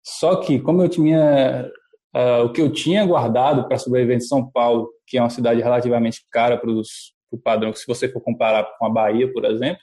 Só 0.02 0.36
que, 0.36 0.58
como 0.58 0.82
eu 0.82 0.88
tinha 0.88 1.70
uh, 2.16 2.46
o 2.46 2.52
que 2.52 2.62
eu 2.62 2.72
tinha 2.72 3.04
guardado 3.04 3.68
para 3.68 3.76
sobreviver 3.76 4.16
em 4.16 4.20
São 4.20 4.50
Paulo, 4.50 4.90
que 5.06 5.18
é 5.18 5.20
uma 5.22 5.28
cidade 5.28 5.60
relativamente 5.60 6.24
cara 6.30 6.56
para 6.56 6.70
o 6.70 7.38
padrão, 7.44 7.74
se 7.74 7.86
você 7.86 8.08
for 8.08 8.22
comparar 8.22 8.64
com 8.78 8.86
a 8.86 8.90
Bahia, 8.90 9.30
por 9.30 9.44
exemplo, 9.44 9.82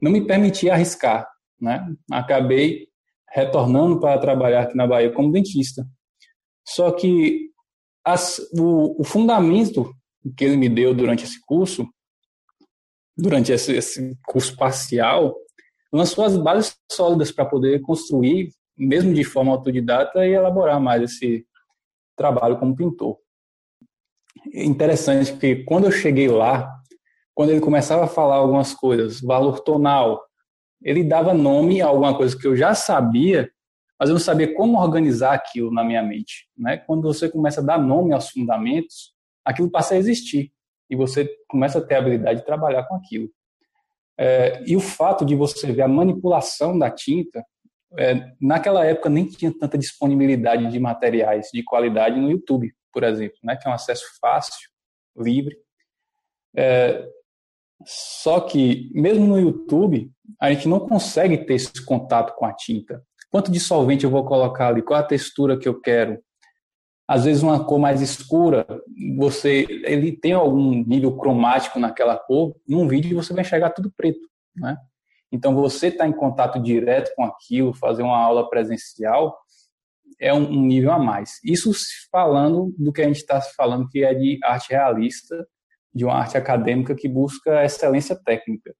não 0.00 0.10
me 0.10 0.26
permitia 0.26 0.72
arriscar. 0.72 1.28
Né? 1.60 1.86
Acabei 2.10 2.88
retornando 3.30 4.00
para 4.00 4.18
trabalhar 4.18 4.62
aqui 4.62 4.74
na 4.74 4.86
Bahia 4.86 5.12
como 5.12 5.30
dentista. 5.30 5.86
Só 6.66 6.90
que 6.92 7.50
as, 8.02 8.38
o, 8.58 9.02
o 9.02 9.04
fundamento 9.04 9.92
que 10.34 10.46
ele 10.46 10.56
me 10.56 10.70
deu 10.70 10.94
durante 10.94 11.24
esse 11.24 11.38
curso 11.44 11.86
durante 13.18 13.50
esse, 13.50 13.72
esse 13.74 14.16
curso 14.24 14.56
parcial, 14.56 15.36
lançou 15.92 16.24
as 16.24 16.36
bases 16.36 16.76
sólidas 16.90 17.32
para 17.32 17.44
poder 17.44 17.80
construir, 17.80 18.50
mesmo 18.76 19.12
de 19.12 19.24
forma 19.24 19.50
autodidata, 19.50 20.24
e 20.24 20.32
elaborar 20.32 20.80
mais 20.80 21.02
esse 21.02 21.44
trabalho 22.16 22.58
como 22.58 22.76
pintor. 22.76 23.18
Interessante 24.54 25.32
que 25.32 25.64
quando 25.64 25.86
eu 25.86 25.90
cheguei 25.90 26.28
lá, 26.28 26.72
quando 27.34 27.50
ele 27.50 27.60
começava 27.60 28.04
a 28.04 28.08
falar 28.08 28.36
algumas 28.36 28.72
coisas, 28.72 29.20
valor 29.20 29.60
tonal, 29.60 30.22
ele 30.80 31.02
dava 31.02 31.34
nome 31.34 31.82
a 31.82 31.86
alguma 31.86 32.16
coisa 32.16 32.38
que 32.38 32.46
eu 32.46 32.56
já 32.56 32.72
sabia, 32.72 33.50
mas 33.98 34.08
eu 34.08 34.12
não 34.12 34.20
sabia 34.20 34.54
como 34.54 34.78
organizar 34.78 35.34
aquilo 35.34 35.72
na 35.72 35.82
minha 35.82 36.02
mente. 36.02 36.48
Né? 36.56 36.76
Quando 36.76 37.02
você 37.02 37.28
começa 37.28 37.60
a 37.60 37.64
dar 37.64 37.78
nome 37.78 38.12
aos 38.12 38.30
fundamentos, 38.30 39.12
aquilo 39.44 39.68
passa 39.68 39.94
a 39.94 39.98
existir 39.98 40.52
e 40.90 40.96
você 40.96 41.28
começa 41.48 41.78
a 41.78 41.82
ter 41.82 41.94
a 41.94 41.98
habilidade 41.98 42.40
de 42.40 42.46
trabalhar 42.46 42.84
com 42.84 42.94
aquilo. 42.96 43.28
É, 44.18 44.62
e 44.66 44.76
o 44.76 44.80
fato 44.80 45.24
de 45.24 45.36
você 45.36 45.70
ver 45.72 45.82
a 45.82 45.88
manipulação 45.88 46.78
da 46.78 46.90
tinta, 46.90 47.44
é, 47.96 48.32
naquela 48.40 48.84
época 48.84 49.08
nem 49.08 49.26
tinha 49.26 49.52
tanta 49.56 49.78
disponibilidade 49.78 50.70
de 50.70 50.78
materiais 50.78 51.48
de 51.52 51.62
qualidade 51.62 52.20
no 52.20 52.30
YouTube, 52.30 52.72
por 52.92 53.04
exemplo, 53.04 53.38
né, 53.44 53.56
que 53.56 53.66
é 53.66 53.70
um 53.70 53.74
acesso 53.74 54.04
fácil, 54.20 54.68
livre. 55.16 55.56
É, 56.56 57.08
só 57.86 58.40
que, 58.40 58.90
mesmo 58.92 59.26
no 59.26 59.38
YouTube, 59.38 60.10
a 60.40 60.52
gente 60.52 60.68
não 60.68 60.80
consegue 60.80 61.38
ter 61.38 61.54
esse 61.54 61.84
contato 61.84 62.34
com 62.34 62.44
a 62.44 62.52
tinta. 62.52 63.02
Quanto 63.30 63.52
de 63.52 63.60
solvente 63.60 64.04
eu 64.04 64.10
vou 64.10 64.24
colocar 64.24 64.68
ali? 64.68 64.82
Qual 64.82 64.98
a 64.98 65.02
textura 65.02 65.58
que 65.58 65.68
eu 65.68 65.80
quero? 65.80 66.20
Às 67.08 67.24
vezes 67.24 67.42
uma 67.42 67.64
cor 67.64 67.78
mais 67.78 68.02
escura, 68.02 68.66
você 69.16 69.66
ele 69.84 70.12
tem 70.12 70.32
algum 70.32 70.84
nível 70.84 71.16
cromático 71.16 71.80
naquela 71.80 72.18
cor, 72.18 72.54
num 72.68 72.86
vídeo 72.86 73.16
você 73.16 73.32
vai 73.32 73.40
enxergar 73.40 73.70
tudo 73.70 73.90
preto, 73.96 74.20
né? 74.54 74.76
Então 75.32 75.54
você 75.54 75.88
está 75.88 76.06
em 76.06 76.12
contato 76.12 76.60
direto 76.60 77.10
com 77.16 77.24
aquilo, 77.24 77.72
fazer 77.72 78.02
uma 78.02 78.18
aula 78.18 78.48
presencial 78.50 79.34
é 80.20 80.34
um, 80.34 80.50
um 80.50 80.66
nível 80.66 80.92
a 80.92 80.98
mais. 80.98 81.38
Isso 81.44 81.70
falando 82.10 82.74
do 82.76 82.92
que 82.92 83.00
a 83.00 83.06
gente 83.06 83.18
está 83.18 83.40
falando 83.40 83.88
que 83.88 84.04
é 84.04 84.12
de 84.12 84.38
arte 84.42 84.70
realista, 84.70 85.46
de 85.94 86.04
uma 86.04 86.14
arte 86.14 86.36
acadêmica 86.36 86.94
que 86.94 87.08
busca 87.08 87.64
excelência 87.64 88.16
técnica. 88.16 88.74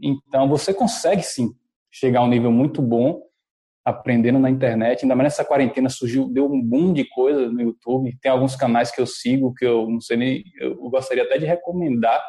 Então 0.00 0.48
você 0.48 0.72
consegue 0.72 1.22
sim 1.22 1.54
chegar 1.90 2.20
a 2.20 2.24
um 2.24 2.28
nível 2.28 2.52
muito 2.52 2.80
bom 2.82 3.22
aprendendo 3.88 4.38
na 4.38 4.50
internet, 4.50 5.02
ainda 5.02 5.16
mais 5.16 5.26
nessa 5.26 5.44
quarentena 5.44 5.88
surgiu, 5.88 6.28
deu 6.28 6.44
um 6.44 6.62
boom 6.62 6.92
de 6.92 7.06
coisas 7.06 7.50
no 7.50 7.62
YouTube, 7.62 8.18
tem 8.20 8.30
alguns 8.30 8.54
canais 8.54 8.90
que 8.90 9.00
eu 9.00 9.06
sigo 9.06 9.54
que 9.54 9.64
eu 9.64 9.88
não 9.88 10.00
sei 10.00 10.16
nem, 10.18 10.44
eu 10.60 10.76
gostaria 10.90 11.22
até 11.22 11.38
de 11.38 11.46
recomendar, 11.46 12.22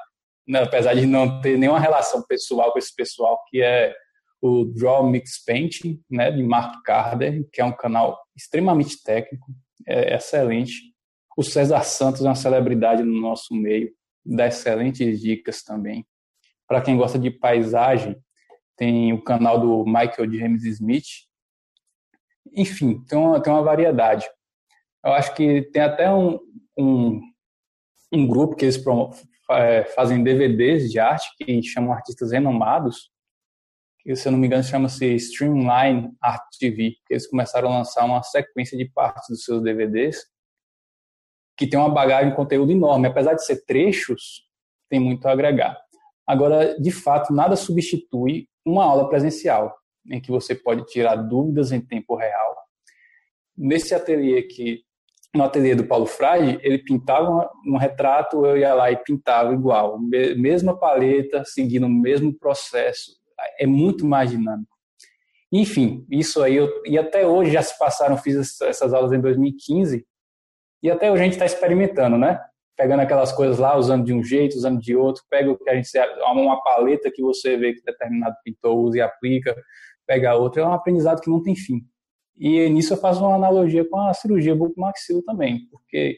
né, 0.48 0.64
apesar 0.64 0.94
de 0.94 1.06
não 1.06 1.42
ter 1.42 1.58
nenhuma 1.58 1.80
relação 1.80 2.24
pessoal 2.26 2.72
com 2.72 2.80
esse 2.80 2.96
pessoal, 2.96 3.44
que 3.50 3.62
é 3.62 3.94
o 4.42 4.64
Draw 4.64 5.06
Mix 5.10 5.44
Painting, 5.44 6.02
né, 6.10 6.32
de 6.32 6.42
Mark 6.42 6.82
Carder, 6.86 7.46
que 7.52 7.60
é 7.60 7.66
um 7.66 7.76
canal 7.76 8.18
extremamente 8.38 9.04
técnico, 9.04 9.48
é 9.86 10.16
excelente. 10.16 10.94
O 11.36 11.44
César 11.44 11.84
Santos 11.84 12.22
é 12.22 12.26
uma 12.26 12.36
celebridade 12.36 13.04
no 13.04 13.20
nosso 13.20 13.54
meio, 13.54 13.92
dá 14.26 14.48
excelentes 14.48 15.20
dicas 15.20 15.62
também. 15.62 16.06
Para 16.66 16.82
quem 16.82 16.96
gosta 16.96 17.20
de 17.20 17.30
paisagem, 17.30 18.16
tem 18.78 19.12
o 19.12 19.22
canal 19.22 19.60
do 19.60 19.84
Michael 19.84 20.32
James 20.32 20.64
Smith, 20.64 21.28
enfim, 22.54 23.04
tem 23.06 23.18
uma, 23.18 23.42
tem 23.42 23.52
uma 23.52 23.64
variedade. 23.64 24.26
Eu 25.04 25.14
acho 25.14 25.34
que 25.36 25.64
tem 25.72 25.82
até 25.82 26.12
um, 26.12 26.40
um, 26.78 27.22
um 28.12 28.28
grupo 28.28 28.56
que 28.56 28.66
eles 28.66 28.84
é, 29.52 29.84
fazem 29.86 30.24
DVDs 30.24 30.92
de 30.92 31.00
arte 31.00 31.28
que 31.38 31.64
chamam 31.64 31.94
artistas 31.94 32.32
renomados, 32.32 33.10
que 34.00 34.16
se 34.16 34.28
eu 34.28 34.32
não 34.32 34.40
me 34.40 34.48
engano 34.48 34.64
chama-se 34.64 35.16
Streamline 35.16 36.12
Art 36.22 36.44
TV, 36.60 36.92
que 37.06 37.14
eles 37.14 37.28
começaram 37.28 37.72
a 37.72 37.78
lançar 37.80 38.06
uma 38.06 38.24
sequência 38.24 38.78
de 38.78 38.90
partes 38.90 39.28
dos 39.30 39.44
seus 39.44 39.62
DVDs 39.62 40.18
que 41.60 41.68
tem 41.68 41.78
uma 41.78 41.90
bagagem 41.90 42.30
de 42.30 42.38
conteúdo 42.38 42.72
enorme, 42.72 43.08
apesar 43.08 43.34
de 43.34 43.46
ser 43.46 43.66
trechos, 43.66 44.46
tem 44.90 44.98
muito 44.98 45.28
a 45.28 45.34
agregar. 45.34 45.78
Agora, 46.26 46.80
de 46.80 46.90
fato, 46.90 47.34
nada 47.34 47.58
substitui 47.58 48.48
uma 48.66 48.86
aula 48.86 49.10
presencial 49.10 49.76
em 50.06 50.22
que 50.22 50.32
você 50.32 50.56
pode 50.56 50.86
tirar 50.86 51.16
dúvidas 51.16 51.72
em 51.72 51.82
tempo 51.82 52.16
real. 52.16 52.56
Nesse 53.58 53.94
ateliê 53.94 54.44
que 54.44 54.84
no 55.34 55.44
ateliê 55.44 55.76
do 55.76 55.86
Paulo 55.86 56.06
Frade, 56.06 56.60
ele 56.64 56.80
pintava 56.80 57.50
um 57.66 57.78
retrato, 57.78 58.46
eu 58.46 58.58
ia 58.58 58.74
lá 58.74 58.92
e 58.92 58.98
pintava 58.98 59.54
igual, 59.54 60.00
mesma 60.00 60.78
paleta, 60.78 61.44
seguindo 61.46 61.86
o 61.86 61.90
mesmo 61.90 62.34
processo. 62.34 63.12
É 63.60 63.66
muito 63.66 64.06
mais 64.06 64.32
dinâmico. 64.32 64.76
Enfim, 65.52 66.06
isso 66.12 66.44
aí, 66.44 66.56
eu, 66.56 66.70
e 66.86 66.98
até 66.98 67.26
hoje 67.26 67.52
já 67.52 67.62
se 67.62 67.78
passaram, 67.78 68.18
fiz 68.18 68.60
essas 68.62 68.94
aulas 68.94 69.12
em 69.12 69.20
2015, 69.20 70.06
e 70.82 70.90
até 70.90 71.12
hoje 71.12 71.22
a 71.22 71.26
gente 71.26 71.34
está 71.34 71.46
experimentando, 71.46 72.18
né? 72.18 72.40
Pegando 72.78 73.02
aquelas 73.02 73.32
coisas 73.32 73.58
lá, 73.58 73.76
usando 73.76 74.06
de 74.06 74.14
um 74.14 74.24
jeito, 74.24 74.56
usando 74.56 74.80
de 74.80 74.96
outro, 74.96 75.24
pega 75.30 75.52
o 75.52 75.58
que 75.58 75.70
a 75.70 75.76
gente 75.76 75.90
uma 76.32 76.64
paleta 76.64 77.12
que 77.12 77.22
você 77.22 77.58
vê 77.58 77.74
que 77.74 77.84
determinado 77.84 78.36
pintor 78.44 78.76
usa 78.78 79.00
e 79.00 79.02
aplica, 79.02 79.56
pega 80.10 80.34
outra, 80.34 80.64
é 80.64 80.66
um 80.66 80.74
aprendizado 80.74 81.22
que 81.22 81.30
não 81.30 81.44
tem 81.44 81.56
fim. 81.56 81.86
E 82.36 82.68
nisso 82.68 82.94
eu 82.94 82.98
faço 82.98 83.24
uma 83.24 83.36
analogia 83.36 83.88
com 83.88 84.00
a 84.00 84.12
cirurgia 84.12 84.56
bucomaxilo 84.56 85.22
também, 85.22 85.68
porque 85.70 86.18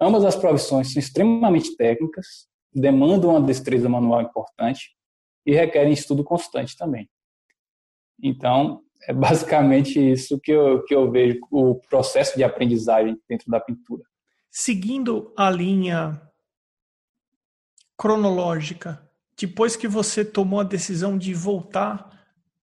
ambas 0.00 0.24
as 0.24 0.34
profissões 0.34 0.90
são 0.90 0.98
extremamente 0.98 1.76
técnicas, 1.76 2.48
demandam 2.72 3.30
uma 3.30 3.40
destreza 3.42 3.90
manual 3.90 4.22
importante 4.22 4.96
e 5.44 5.52
requerem 5.52 5.92
estudo 5.92 6.24
constante 6.24 6.74
também. 6.78 7.10
Então, 8.22 8.80
é 9.06 9.12
basicamente 9.12 10.00
isso 10.00 10.40
que 10.40 10.52
eu, 10.52 10.82
que 10.84 10.94
eu 10.94 11.10
vejo 11.10 11.38
o 11.50 11.74
processo 11.90 12.38
de 12.38 12.42
aprendizagem 12.42 13.20
dentro 13.28 13.50
da 13.50 13.60
pintura. 13.60 14.02
Seguindo 14.50 15.34
a 15.36 15.50
linha 15.50 16.22
cronológica, 17.98 19.06
depois 19.38 19.76
que 19.76 19.86
você 19.86 20.24
tomou 20.24 20.60
a 20.60 20.64
decisão 20.64 21.18
de 21.18 21.34
voltar 21.34 22.15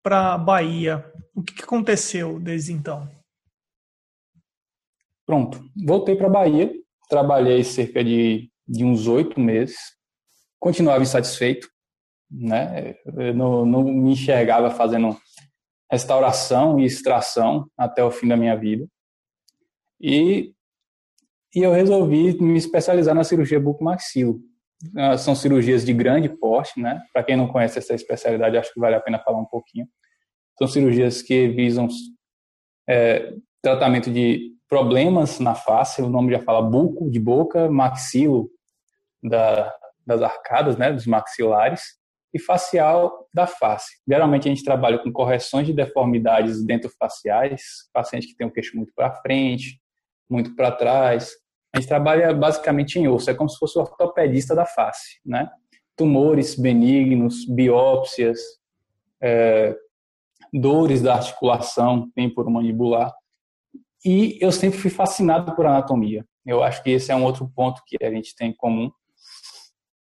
para 0.02 0.36
Bahia. 0.36 1.04
O 1.34 1.42
que, 1.42 1.54
que 1.54 1.62
aconteceu 1.62 2.38
desde 2.40 2.72
então? 2.72 3.08
Pronto, 5.24 5.64
voltei 5.86 6.16
para 6.16 6.28
Bahia, 6.28 6.72
trabalhei 7.08 7.62
cerca 7.62 8.02
de, 8.02 8.50
de 8.66 8.84
uns 8.84 9.06
oito 9.06 9.38
meses, 9.38 9.76
continuava 10.58 11.02
insatisfeito, 11.02 11.68
né? 12.30 12.96
Eu 13.06 13.34
não, 13.34 13.64
não 13.64 13.84
me 13.84 14.12
enxergava 14.12 14.70
fazendo 14.70 15.16
restauração 15.90 16.80
e 16.80 16.84
extração 16.84 17.70
até 17.76 18.02
o 18.02 18.10
fim 18.10 18.26
da 18.26 18.36
minha 18.36 18.56
vida. 18.56 18.86
E, 20.00 20.52
e 21.54 21.60
eu 21.60 21.72
resolvi 21.72 22.32
me 22.42 22.58
especializar 22.58 23.14
na 23.14 23.24
cirurgia 23.24 23.60
bucomaxilo, 23.60 24.40
são 25.18 25.34
cirurgias 25.34 25.84
de 25.84 25.92
grande 25.92 26.28
porte, 26.28 26.80
né? 26.80 27.00
Para 27.12 27.22
quem 27.22 27.36
não 27.36 27.48
conhece 27.48 27.78
essa 27.78 27.94
especialidade, 27.94 28.56
acho 28.56 28.72
que 28.72 28.80
vale 28.80 28.96
a 28.96 29.00
pena 29.00 29.18
falar 29.18 29.38
um 29.38 29.46
pouquinho. 29.46 29.86
São 30.58 30.66
cirurgias 30.66 31.22
que 31.22 31.48
visam 31.48 31.88
é, 32.88 33.32
tratamento 33.62 34.10
de 34.10 34.52
problemas 34.68 35.38
na 35.38 35.54
face, 35.54 36.02
o 36.02 36.08
nome 36.08 36.32
já 36.32 36.40
fala 36.40 36.62
buco 36.62 37.10
de 37.10 37.20
boca, 37.20 37.70
maxilo 37.70 38.50
da, 39.22 39.72
das 40.06 40.22
arcadas, 40.22 40.76
né, 40.76 40.92
dos 40.92 41.06
maxilares, 41.06 41.82
e 42.34 42.38
facial 42.38 43.28
da 43.34 43.46
face. 43.46 44.00
Geralmente 44.08 44.48
a 44.48 44.54
gente 44.54 44.64
trabalha 44.64 44.98
com 44.98 45.12
correções 45.12 45.66
de 45.66 45.72
deformidades 45.72 46.64
dentofaciais, 46.64 47.62
paciente 47.92 48.26
que 48.26 48.34
tem 48.34 48.46
o 48.46 48.50
queixo 48.50 48.76
muito 48.76 48.92
para 48.94 49.14
frente, 49.16 49.78
muito 50.28 50.56
para 50.56 50.72
trás, 50.72 51.32
a 51.72 51.78
gente 51.78 51.88
trabalha 51.88 52.34
basicamente 52.34 52.98
em 52.98 53.08
osso, 53.08 53.30
é 53.30 53.34
como 53.34 53.48
se 53.48 53.58
fosse 53.58 53.78
o 53.78 53.82
ortopedista 53.82 54.54
da 54.54 54.66
face, 54.66 55.20
né? 55.24 55.50
Tumores 55.96 56.54
benignos, 56.54 57.46
biópsias, 57.46 58.38
é, 59.20 59.74
dores 60.52 61.00
da 61.00 61.14
articulação 61.14 62.10
temporomandibular. 62.14 63.12
E 64.04 64.36
eu 64.40 64.52
sempre 64.52 64.78
fui 64.78 64.90
fascinado 64.90 65.54
por 65.54 65.64
anatomia. 65.64 66.26
Eu 66.44 66.62
acho 66.62 66.82
que 66.82 66.90
esse 66.90 67.10
é 67.12 67.16
um 67.16 67.24
outro 67.24 67.50
ponto 67.54 67.82
que 67.86 67.96
a 68.04 68.10
gente 68.10 68.34
tem 68.34 68.50
em 68.50 68.56
comum. 68.56 68.90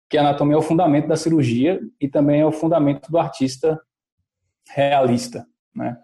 que 0.08 0.16
a 0.18 0.22
anatomia 0.22 0.56
é 0.56 0.58
o 0.58 0.62
fundamento 0.62 1.06
da 1.06 1.16
cirurgia 1.16 1.80
e 2.00 2.08
também 2.08 2.40
é 2.40 2.46
o 2.46 2.52
fundamento 2.52 3.10
do 3.10 3.18
artista 3.18 3.80
realista, 4.68 5.46
né? 5.74 5.96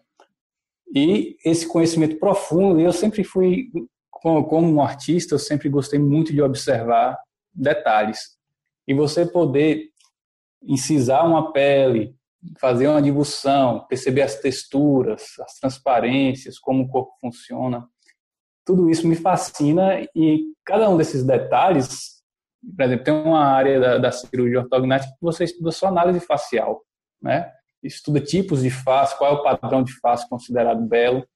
E 0.95 1.37
esse 1.45 1.67
conhecimento 1.67 2.19
profundo, 2.19 2.81
eu 2.81 2.93
sempre 2.93 3.25
fui, 3.25 3.69
como 4.45 4.73
um 4.73 4.83
artista, 4.83 5.35
eu 5.35 5.39
sempre 5.39 5.69
gostei 5.69 5.99
muito 5.99 6.33
de 6.33 6.43
observar 6.43 7.19
detalhes. 7.53 8.37
E 8.87 8.95
você 8.95 9.25
poder 9.27 9.91
incisar 10.63 11.23
uma 11.23 11.53
pele, 11.53 12.15
fazer 12.61 12.89
uma 12.89 13.03
divulgação, 13.03 13.87
perceber 13.89 14.23
as 14.23 14.37
texturas, 14.37 15.39
as 15.41 15.55
transparências, 15.55 16.59
como 16.59 16.85
o 16.85 16.89
corpo 16.89 17.13
funciona, 17.21 17.87
tudo 18.65 18.91
isso 18.91 19.07
me 19.07 19.15
fascina 19.15 20.03
e 20.15 20.45
cada 20.65 20.89
um 20.91 20.97
desses 20.97 21.25
detalhes, 21.25 22.23
por 22.77 22.85
exemplo, 22.85 23.05
tem 23.05 23.15
uma 23.15 23.45
área 23.45 23.79
da, 23.79 23.99
da 23.99 24.13
cirurgia 24.13 24.61
ortognática 24.61 25.13
que 25.13 25.23
você 25.23 25.45
estuda 25.45 25.71
só 25.71 25.87
análise 25.87 26.21
facial, 26.21 26.83
né? 27.23 27.53
estuda 27.83 28.21
tipos 28.21 28.63
de 28.63 28.71
face, 28.71 29.17
qual 29.17 29.31
é 29.31 29.35
o 29.35 29.43
padrão 29.43 29.83
de 29.83 29.93
face 30.01 30.29
considerado 30.29 30.81
belo, 30.83 31.27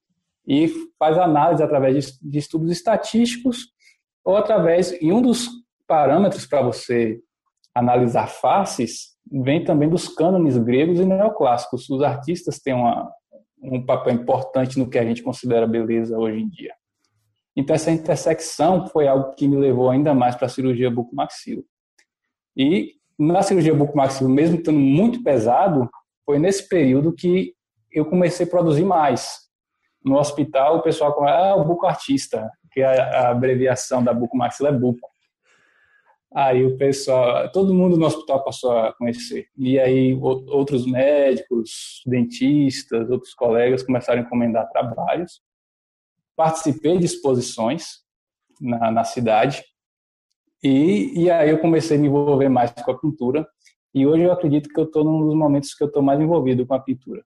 e 0.47 0.69
faz 0.99 1.17
análise 1.19 1.63
através 1.63 2.07
de, 2.07 2.31
de 2.31 2.39
estudos 2.39 2.71
estatísticos 2.71 3.69
ou 4.25 4.37
através, 4.37 4.93
e 5.01 5.13
um 5.13 5.23
dos 5.23 5.49
parâmetros 5.87 6.47
para 6.47 6.63
você 6.63 7.21
analisar 7.75 8.27
faces 8.27 9.17
vem 9.31 9.65
também 9.65 9.89
dos 9.89 10.09
cânones 10.09 10.57
gregos 10.57 10.99
e 10.99 11.05
neoclássicos. 11.05 11.89
Os 11.89 12.03
artistas 12.03 12.59
têm 12.59 12.75
uma, 12.75 13.11
um 13.63 13.85
papel 13.85 14.15
importante 14.15 14.79
no 14.79 14.89
que 14.89 14.99
a 14.99 15.05
gente 15.05 15.23
considera 15.23 15.67
beleza 15.67 16.19
hoje 16.19 16.41
em 16.41 16.49
dia. 16.49 16.75
Então, 17.57 17.75
essa 17.75 17.91
intersecção 17.91 18.87
foi 18.89 19.07
algo 19.07 19.35
que 19.35 19.47
me 19.47 19.57
levou 19.57 19.91
ainda 19.91 20.15
mais 20.15 20.35
para 20.35 20.47
a 20.47 20.51
cirurgia 20.51 20.91
bucomaxilo. 20.91 21.65
E 22.57 22.95
na 23.19 23.43
cirurgia 23.43 23.75
bucomaxilo, 23.75 24.31
mesmo 24.31 24.57
estando 24.57 24.79
muito 24.79 25.23
pesado, 25.23 25.89
foi 26.25 26.39
nesse 26.39 26.69
período 26.69 27.13
que 27.13 27.55
eu 27.93 28.07
comecei 28.07 28.47
a 28.47 28.49
produzir 28.49 28.85
mais. 28.85 29.50
No 30.05 30.19
hospital, 30.19 30.79
o 30.79 30.83
pessoal 30.83 31.15
fala, 31.15 31.51
ah, 31.51 31.57
o 31.57 31.65
buco 31.65 31.87
artista, 31.87 32.51
que 32.73 32.83
a, 32.83 32.93
a 32.93 33.31
abreviação 33.31 34.03
da 34.03 34.15
buco 34.15 34.37
maxila 34.37 34.71
é 34.71 34.73
buco. 34.73 35.09
Aí 36.33 36.65
o 36.65 36.77
pessoal, 36.79 37.51
todo 37.51 37.75
mundo 37.75 37.97
no 37.97 38.07
hospital 38.07 38.45
passou 38.45 38.71
a 38.79 38.93
conhecer. 38.93 39.49
E 39.57 39.81
aí 39.81 40.15
outros 40.15 40.87
médicos, 40.87 42.03
dentistas, 42.07 43.11
outros 43.11 43.35
colegas 43.35 43.83
começaram 43.83 44.21
a 44.21 44.25
encomendar 44.25 44.71
trabalhos. 44.71 45.43
Participei 46.37 46.99
de 46.99 47.07
exposições 47.07 47.99
na, 48.61 48.93
na 48.93 49.05
cidade. 49.05 49.65
E, 50.63 51.25
e 51.25 51.31
aí 51.31 51.51
eu 51.51 51.59
comecei 51.59 51.97
a 51.97 52.01
me 52.01 52.07
envolver 52.07 52.49
mais 52.49 52.71
com 52.71 52.93
a 52.93 52.99
pintura. 52.99 53.47
E 53.93 54.07
hoje 54.07 54.23
eu 54.23 54.33
acredito 54.33 54.69
que 54.69 54.79
eu 54.79 54.85
estou 54.85 55.03
num 55.03 55.27
dos 55.27 55.35
momentos 55.35 55.75
que 55.75 55.83
eu 55.83 55.89
estou 55.89 56.01
mais 56.03 56.21
envolvido 56.21 56.65
com 56.65 56.75
a 56.75 56.81
pintura, 56.81 57.25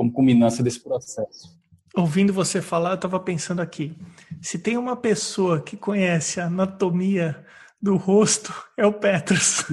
como 0.00 0.10
culminância 0.10 0.64
desse 0.64 0.82
processo. 0.82 1.60
Ouvindo 1.94 2.32
você 2.32 2.62
falar, 2.62 2.92
eu 2.92 2.94
estava 2.94 3.20
pensando 3.20 3.60
aqui: 3.60 3.94
se 4.40 4.58
tem 4.58 4.78
uma 4.78 4.96
pessoa 4.96 5.60
que 5.60 5.76
conhece 5.76 6.40
a 6.40 6.46
anatomia 6.46 7.44
do 7.82 7.96
rosto, 7.96 8.50
é 8.78 8.86
o 8.86 8.94
Petrus. 8.94 9.66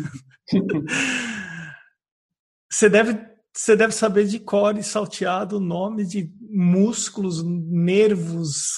você 2.69 2.89
deve 2.89 3.17
você 3.55 3.75
deve 3.75 3.93
saber 3.93 4.25
de 4.25 4.39
cor 4.39 4.77
e 4.77 4.83
salteado 4.83 5.57
o 5.57 5.59
nome 5.59 6.05
de 6.05 6.31
músculos, 6.41 7.43
nervos. 7.43 8.75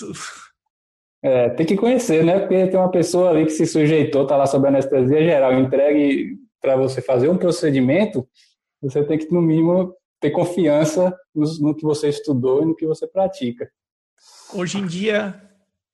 É, 1.22 1.50
tem 1.50 1.66
que 1.66 1.76
conhecer, 1.76 2.24
né? 2.24 2.40
Porque 2.40 2.68
tem 2.68 2.80
uma 2.80 2.92
pessoa 2.92 3.32
ali 3.32 3.44
que 3.44 3.52
se 3.52 3.66
sujeitou, 3.66 4.26
tá 4.26 4.38
lá 4.38 4.46
sob 4.46 4.66
anestesia 4.66 5.22
geral, 5.22 5.60
entregue 5.60 6.38
para 6.62 6.78
você 6.78 7.02
fazer 7.02 7.28
um 7.28 7.38
procedimento, 7.38 8.26
você 8.82 9.04
tem 9.04 9.18
que, 9.18 9.30
no 9.34 9.42
mínimo, 9.42 9.94
ter 10.20 10.32
confiança 10.32 11.16
no, 11.34 11.46
no 11.60 11.76
que 11.76 11.84
você 11.84 12.10
estudou 12.10 12.62
e 12.62 12.66
no 12.66 12.76
que 12.76 12.86
você 12.86 13.08
pratica. 13.08 13.70
Hoje 14.54 14.78
em 14.78 14.86
dia, 14.86 15.42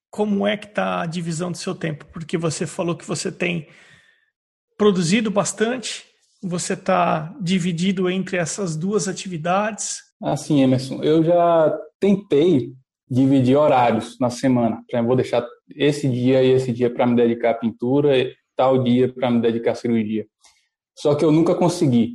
como 0.09 0.47
é 0.47 0.57
que 0.57 0.67
está 0.67 1.01
a 1.01 1.05
divisão 1.05 1.51
do 1.51 1.57
seu 1.57 1.75
tempo? 1.75 2.05
Porque 2.11 2.37
você 2.37 2.65
falou 2.65 2.95
que 2.95 3.05
você 3.05 3.31
tem 3.31 3.67
produzido 4.77 5.29
bastante, 5.29 6.05
você 6.41 6.73
está 6.73 7.35
dividido 7.41 8.09
entre 8.09 8.37
essas 8.37 8.75
duas 8.75 9.07
atividades? 9.07 9.97
Assim, 10.21 10.61
Emerson, 10.61 11.03
eu 11.03 11.23
já 11.23 11.77
tentei 11.99 12.73
dividir 13.09 13.55
horários 13.55 14.17
na 14.19 14.29
semana. 14.29 14.83
vou 15.05 15.15
deixar 15.15 15.45
esse 15.75 16.09
dia 16.09 16.43
e 16.43 16.51
esse 16.51 16.71
dia 16.71 16.89
para 16.89 17.05
me 17.05 17.15
dedicar 17.15 17.51
à 17.51 17.53
pintura, 17.53 18.17
e 18.17 18.33
tal 18.55 18.83
dia 18.83 19.11
para 19.11 19.29
me 19.29 19.41
dedicar 19.41 19.71
à 19.71 19.75
cirurgia. 19.75 20.25
Só 20.97 21.13
que 21.13 21.25
eu 21.25 21.31
nunca 21.31 21.53
consegui. 21.53 22.13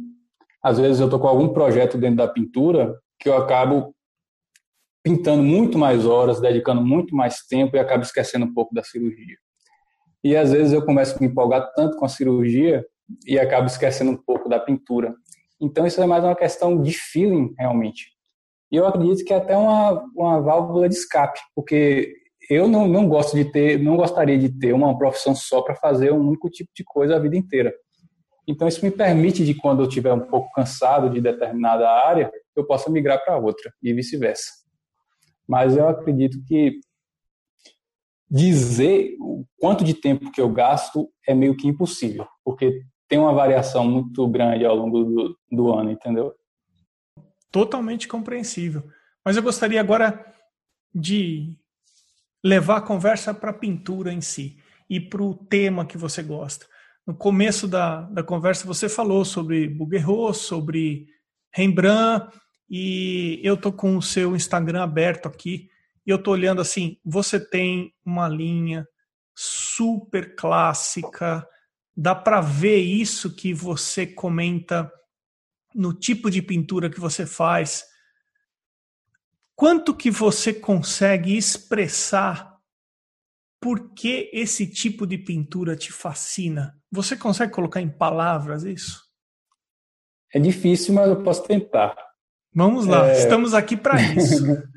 Às 0.62 0.78
vezes 0.78 1.00
eu 1.00 1.06
estou 1.06 1.18
com 1.18 1.28
algum 1.28 1.48
projeto 1.48 1.96
dentro 1.96 2.16
da 2.16 2.28
pintura 2.28 2.98
que 3.18 3.28
eu 3.28 3.36
acabo 3.36 3.94
pintando 5.02 5.42
muito 5.42 5.78
mais 5.78 6.04
horas, 6.04 6.40
dedicando 6.40 6.84
muito 6.84 7.14
mais 7.14 7.46
tempo 7.46 7.76
e 7.76 7.78
acabo 7.78 8.02
esquecendo 8.02 8.44
um 8.44 8.52
pouco 8.52 8.74
da 8.74 8.82
cirurgia. 8.82 9.36
E 10.22 10.36
às 10.36 10.52
vezes 10.52 10.72
eu 10.72 10.84
começo 10.84 11.16
a 11.16 11.20
me 11.20 11.26
empolgar 11.26 11.72
tanto 11.74 11.96
com 11.96 12.04
a 12.04 12.08
cirurgia 12.08 12.84
e 13.26 13.38
acabo 13.38 13.66
esquecendo 13.66 14.10
um 14.10 14.16
pouco 14.16 14.48
da 14.48 14.58
pintura. 14.58 15.14
Então 15.60 15.86
isso 15.86 16.00
é 16.00 16.06
mais 16.06 16.22
uma 16.22 16.36
questão 16.36 16.80
de 16.80 16.92
feeling, 16.92 17.54
realmente. 17.58 18.12
E 18.70 18.76
eu 18.76 18.86
acredito 18.86 19.24
que 19.24 19.32
é 19.32 19.36
até 19.36 19.56
uma, 19.56 20.04
uma 20.14 20.40
válvula 20.40 20.88
de 20.88 20.94
escape, 20.94 21.40
porque 21.54 22.14
eu 22.48 22.68
não, 22.68 22.86
não 22.86 23.08
gosto 23.08 23.36
de 23.36 23.44
ter, 23.44 23.78
não 23.78 23.96
gostaria 23.96 24.38
de 24.38 24.48
ter 24.48 24.72
uma 24.72 24.96
profissão 24.96 25.34
só 25.34 25.62
para 25.62 25.74
fazer 25.74 26.12
um 26.12 26.28
único 26.28 26.48
tipo 26.48 26.70
de 26.74 26.84
coisa 26.84 27.16
a 27.16 27.18
vida 27.18 27.36
inteira. 27.36 27.74
Então, 28.46 28.66
isso 28.66 28.84
me 28.84 28.90
permite, 28.90 29.44
de 29.44 29.54
quando 29.54 29.82
eu 29.82 29.88
estiver 29.88 30.12
um 30.12 30.26
pouco 30.26 30.50
cansado 30.52 31.10
de 31.10 31.20
determinada 31.20 31.88
área, 31.88 32.30
eu 32.56 32.66
possa 32.66 32.90
migrar 32.90 33.24
para 33.24 33.38
outra 33.38 33.72
e 33.82 33.92
vice-versa. 33.92 34.50
Mas 35.46 35.76
eu 35.76 35.88
acredito 35.88 36.42
que 36.44 36.80
dizer 38.30 39.16
o 39.20 39.44
quanto 39.58 39.84
de 39.84 39.94
tempo 39.94 40.30
que 40.30 40.40
eu 40.40 40.48
gasto 40.48 41.10
é 41.26 41.34
meio 41.34 41.56
que 41.56 41.66
impossível, 41.66 42.26
porque 42.44 42.82
tem 43.08 43.18
uma 43.18 43.34
variação 43.34 43.84
muito 43.84 44.26
grande 44.28 44.64
ao 44.64 44.76
longo 44.76 45.02
do, 45.02 45.38
do 45.50 45.72
ano, 45.72 45.90
entendeu? 45.90 46.32
Totalmente 47.50 48.06
compreensível. 48.06 48.84
Mas 49.24 49.36
eu 49.36 49.42
gostaria 49.42 49.80
agora 49.80 50.24
de 50.94 51.56
levar 52.42 52.76
a 52.76 52.82
conversa 52.82 53.34
para 53.34 53.50
a 53.50 53.54
pintura 53.54 54.12
em 54.12 54.20
si 54.20 54.58
e 54.88 55.00
para 55.00 55.22
o 55.22 55.34
tema 55.34 55.84
que 55.84 55.98
você 55.98 56.22
gosta 56.22 56.66
no 57.10 57.16
começo 57.16 57.66
da, 57.66 58.02
da 58.02 58.22
conversa 58.22 58.64
você 58.64 58.88
falou 58.88 59.24
sobre 59.24 59.66
Bouguereau, 59.66 60.32
sobre 60.32 61.08
Rembrandt, 61.52 62.32
e 62.70 63.40
eu 63.42 63.56
tô 63.56 63.72
com 63.72 63.96
o 63.96 64.02
seu 64.02 64.36
Instagram 64.36 64.80
aberto 64.80 65.26
aqui, 65.26 65.68
e 66.06 66.10
eu 66.10 66.22
tô 66.22 66.30
olhando 66.30 66.60
assim, 66.60 67.00
você 67.04 67.40
tem 67.40 67.92
uma 68.04 68.28
linha 68.28 68.86
super 69.34 70.36
clássica, 70.36 71.44
dá 71.96 72.14
para 72.14 72.40
ver 72.40 72.78
isso 72.78 73.34
que 73.34 73.52
você 73.52 74.06
comenta 74.06 74.88
no 75.74 75.92
tipo 75.92 76.30
de 76.30 76.40
pintura 76.40 76.88
que 76.88 77.00
você 77.00 77.26
faz. 77.26 77.84
Quanto 79.56 79.96
que 79.96 80.12
você 80.12 80.54
consegue 80.54 81.36
expressar 81.36 82.49
por 83.60 83.92
que 83.92 84.30
esse 84.32 84.66
tipo 84.66 85.06
de 85.06 85.18
pintura 85.18 85.76
te 85.76 85.92
fascina? 85.92 86.74
Você 86.90 87.16
consegue 87.16 87.52
colocar 87.52 87.80
em 87.80 87.90
palavras 87.90 88.64
isso? 88.64 89.02
É 90.34 90.38
difícil, 90.38 90.94
mas 90.94 91.08
eu 91.08 91.22
posso 91.22 91.42
tentar. 91.42 91.94
Vamos 92.54 92.86
lá, 92.86 93.10
é... 93.10 93.18
estamos 93.18 93.52
aqui 93.52 93.76
para 93.76 94.00
isso. 94.00 94.44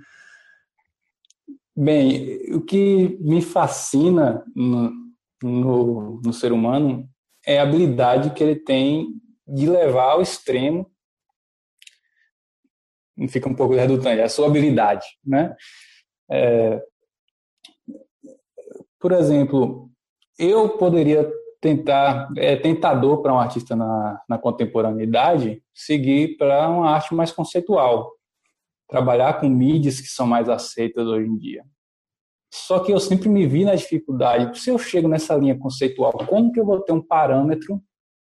Bem, 1.76 2.54
o 2.54 2.62
que 2.62 3.18
me 3.20 3.42
fascina 3.42 4.44
no, 4.56 4.92
no, 5.42 6.22
no, 6.22 6.34
ser 6.34 6.52
humano 6.52 7.10
é 7.48 7.58
a 7.58 7.64
habilidade 7.64 8.32
que 8.32 8.44
ele 8.44 8.56
tem 8.56 9.08
de 9.48 9.68
levar 9.68 10.12
ao 10.12 10.22
extremo. 10.22 10.92
Fica 13.28 13.50
um 13.50 13.56
pouco 13.56 13.74
redundante, 13.74 14.22
é 14.22 14.24
a 14.24 14.30
sua 14.30 14.48
habilidade, 14.48 15.06
né? 15.26 15.56
É, 16.30 16.80
por 19.04 19.12
exemplo, 19.12 19.92
eu 20.40 20.78
poderia 20.78 21.30
tentar, 21.60 22.30
é 22.38 22.56
tentador 22.56 23.22
para 23.22 23.34
um 23.34 23.38
artista 23.38 23.76
na, 23.76 24.22
na 24.30 24.38
contemporaneidade, 24.38 25.62
seguir 25.74 26.38
para 26.38 26.70
uma 26.70 26.90
arte 26.90 27.14
mais 27.14 27.30
conceitual, 27.30 28.14
trabalhar 28.88 29.42
com 29.42 29.50
mídias 29.50 30.00
que 30.00 30.08
são 30.08 30.26
mais 30.26 30.48
aceitas 30.48 31.06
hoje 31.06 31.28
em 31.28 31.38
dia. 31.38 31.66
Só 32.50 32.80
que 32.80 32.94
eu 32.94 33.00
sempre 33.00 33.28
me 33.28 33.46
vi 33.46 33.66
na 33.66 33.76
dificuldade, 33.76 34.58
se 34.58 34.70
eu 34.70 34.80
chego 34.80 35.10
nessa 35.10 35.36
linha 35.36 35.60
conceitual, 35.60 36.14
como 36.26 36.54
que 36.54 36.62
eu 36.62 36.66
vou 36.66 36.80
ter 36.80 36.94
um 36.94 37.06
parâmetro 37.06 37.84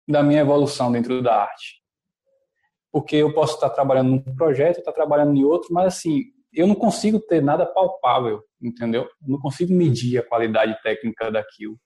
da 0.07 0.23
minha 0.23 0.41
evolução 0.41 0.91
dentro 0.91 1.21
da 1.21 1.43
arte? 1.43 1.83
Porque 2.91 3.17
eu 3.17 3.31
posso 3.31 3.53
estar 3.53 3.69
trabalhando 3.69 4.09
num 4.09 4.35
projeto, 4.35 4.79
estar 4.79 4.91
trabalhando 4.91 5.37
em 5.37 5.43
outro, 5.43 5.71
mas 5.71 5.85
assim, 5.85 6.23
eu 6.53 6.67
não 6.67 6.75
consigo 6.75 7.19
ter 7.19 7.41
nada 7.41 7.65
palpável, 7.65 8.41
entendeu? 8.61 9.03
Eu 9.03 9.29
não 9.29 9.39
consigo 9.39 9.73
medir 9.73 10.19
a 10.19 10.27
qualidade 10.27 10.77
técnica 10.83 11.31
daquilo. 11.31 11.77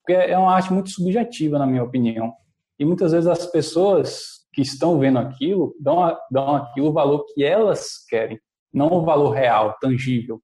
porque 0.00 0.12
é 0.14 0.36
uma 0.38 0.54
arte 0.54 0.72
muito 0.72 0.90
subjetiva, 0.90 1.58
na 1.58 1.66
minha 1.66 1.84
opinião. 1.84 2.32
E 2.78 2.84
muitas 2.84 3.12
vezes 3.12 3.26
as 3.26 3.46
pessoas 3.46 4.38
que 4.52 4.62
estão 4.62 4.98
vendo 4.98 5.18
aquilo 5.18 5.74
dão, 5.78 6.16
dão 6.30 6.56
aquilo 6.56 6.88
o 6.88 6.92
valor 6.92 7.24
que 7.32 7.44
elas 7.44 8.04
querem, 8.08 8.40
não 8.72 8.88
o 8.92 9.04
valor 9.04 9.30
real, 9.30 9.76
tangível. 9.80 10.42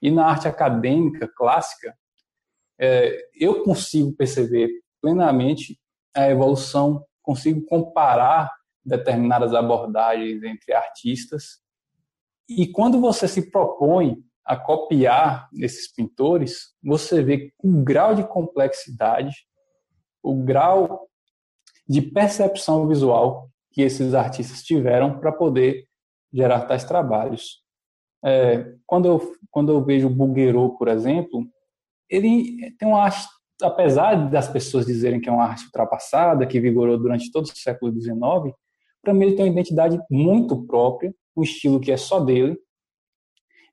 E 0.00 0.10
na 0.10 0.26
arte 0.26 0.46
acadêmica 0.46 1.28
clássica, 1.34 1.96
é, 2.78 3.18
eu 3.34 3.64
consigo 3.64 4.12
perceber 4.14 4.68
plenamente 5.00 5.78
a 6.14 6.28
evolução, 6.28 7.04
consigo 7.22 7.64
comparar 7.66 8.50
determinadas 8.84 9.54
abordagens 9.54 10.42
entre 10.42 10.72
artistas. 10.72 11.60
E 12.48 12.66
quando 12.66 13.00
você 13.00 13.26
se 13.26 13.50
propõe 13.50 14.22
a 14.44 14.56
copiar 14.56 15.48
esses 15.54 15.92
pintores, 15.92 16.74
você 16.82 17.22
vê 17.22 17.52
o 17.62 17.82
grau 17.82 18.14
de 18.14 18.22
complexidade, 18.22 19.34
o 20.22 20.34
grau 20.44 21.08
de 21.88 22.00
percepção 22.00 22.86
visual 22.86 23.50
que 23.72 23.82
esses 23.82 24.14
artistas 24.14 24.62
tiveram 24.62 25.18
para 25.18 25.32
poder 25.32 25.84
gerar 26.32 26.62
tais 26.62 26.84
trabalhos. 26.84 27.62
É, 28.24 28.74
quando, 28.86 29.06
eu, 29.06 29.32
quando 29.50 29.72
eu 29.72 29.84
vejo 29.84 30.06
o 30.06 30.14
Bouguereau, 30.14 30.76
por 30.76 30.88
exemplo, 30.88 31.46
ele 32.08 32.72
tem 32.78 32.88
uma 32.88 33.02
arte, 33.02 33.26
apesar 33.62 34.30
das 34.30 34.48
pessoas 34.48 34.86
dizerem 34.86 35.20
que 35.20 35.28
é 35.28 35.32
uma 35.32 35.44
arte 35.44 35.66
ultrapassada, 35.66 36.46
que 36.46 36.60
vigorou 36.60 36.96
durante 36.98 37.30
todo 37.30 37.44
o 37.44 37.56
século 37.56 37.92
XIX, 37.92 38.54
para 39.02 39.12
mim 39.12 39.26
ele 39.26 39.36
tem 39.36 39.44
uma 39.44 39.52
identidade 39.52 40.00
muito 40.10 40.64
própria, 40.66 41.14
um 41.36 41.42
estilo 41.42 41.80
que 41.80 41.92
é 41.92 41.96
só 41.96 42.20
dele 42.20 42.58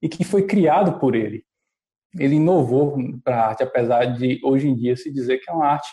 e 0.01 0.09
que 0.09 0.23
foi 0.23 0.45
criado 0.45 0.99
por 0.99 1.15
ele. 1.15 1.45
Ele 2.17 2.35
inovou 2.35 2.95
para 3.23 3.37
a 3.37 3.47
arte, 3.47 3.63
apesar 3.63 4.05
de 4.05 4.39
hoje 4.43 4.67
em 4.67 4.75
dia 4.75 4.95
se 4.95 5.11
dizer 5.11 5.39
que 5.39 5.49
é 5.49 5.53
uma 5.53 5.65
arte. 5.65 5.89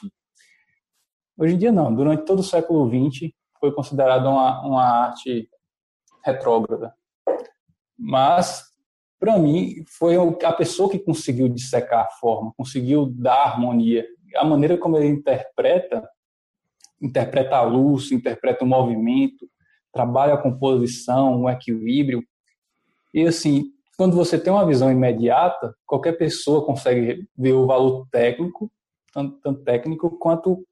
Hoje 1.38 1.54
em 1.54 1.58
dia 1.58 1.72
não, 1.72 1.94
durante 1.94 2.24
todo 2.24 2.40
o 2.40 2.44
século 2.44 2.88
XX 2.88 3.32
foi 3.58 3.72
considerada 3.72 4.28
uma, 4.28 4.66
uma 4.66 4.84
arte 4.84 5.48
retrógrada. 6.24 6.94
Mas 7.98 8.70
para 9.20 9.38
mim, 9.38 9.84
foi 9.86 10.16
a 10.16 10.52
pessoa 10.52 10.90
que 10.90 10.98
conseguiu 10.98 11.46
dissecar 11.46 12.06
a 12.06 12.10
forma, 12.12 12.54
conseguiu 12.56 13.04
dar 13.04 13.48
harmonia. 13.48 14.06
A 14.34 14.46
maneira 14.46 14.78
como 14.78 14.96
ele 14.96 15.08
interpreta, 15.08 16.08
interpreta 17.02 17.56
a 17.56 17.62
luz, 17.62 18.10
interpreta 18.10 18.64
o 18.64 18.66
movimento, 18.66 19.46
trabalha 19.92 20.34
a 20.34 20.38
composição, 20.38 21.42
o 21.42 21.50
equilíbrio. 21.50 22.22
E 23.12 23.26
assim, 23.26 23.64
quando 23.96 24.16
você 24.16 24.38
tem 24.38 24.52
uma 24.52 24.66
visão 24.66 24.90
imediata, 24.90 25.74
qualquer 25.86 26.12
pessoa 26.12 26.64
consegue 26.64 27.28
ver 27.36 27.52
o 27.52 27.66
valor 27.66 28.06
técnico, 28.10 28.70
tanto, 29.12 29.40
tanto 29.40 29.62
técnico 29.62 30.18
quanto 30.18 30.64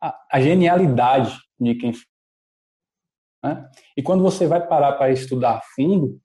a, 0.00 0.16
a, 0.32 0.40
genialidade 0.40 1.36
de 1.58 1.74
quem. 1.74 1.92
Né? 3.42 3.68
E 3.96 4.02
quando 4.02 4.22
você 4.22 4.46
vai 4.46 4.66
parar 4.66 4.92
para 4.92 5.10
estudar 5.10 5.56
a 5.56 5.62
fundo, 5.74 6.20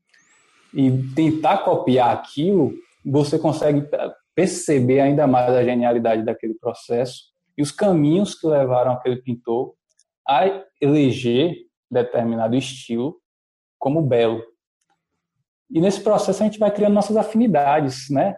e 0.73 0.89
tentar 1.13 1.59
copiar 1.59 2.15
aquilo, 2.15 2.73
você 3.05 3.37
consegue 3.37 3.87
perceber 4.33 5.01
ainda 5.01 5.27
mais 5.27 5.53
a 5.53 5.63
genialidade 5.63 6.23
daquele 6.23 6.53
processo 6.53 7.31
e 7.57 7.61
os 7.61 7.71
caminhos 7.71 8.35
que 8.35 8.47
levaram 8.47 8.93
aquele 8.93 9.17
pintor 9.17 9.73
a 10.27 10.63
eleger 10.79 11.55
determinado 11.91 12.55
estilo 12.55 13.17
como 13.77 14.01
belo. 14.01 14.41
E 15.69 15.79
nesse 15.81 16.01
processo 16.01 16.41
a 16.41 16.45
gente 16.45 16.59
vai 16.59 16.71
criando 16.71 16.93
nossas 16.93 17.17
afinidades, 17.17 18.09
né? 18.09 18.37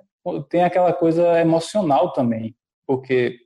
Tem 0.49 0.63
aquela 0.63 0.93
coisa 0.93 1.39
emocional 1.39 2.13
também, 2.13 2.55
porque 2.87 3.37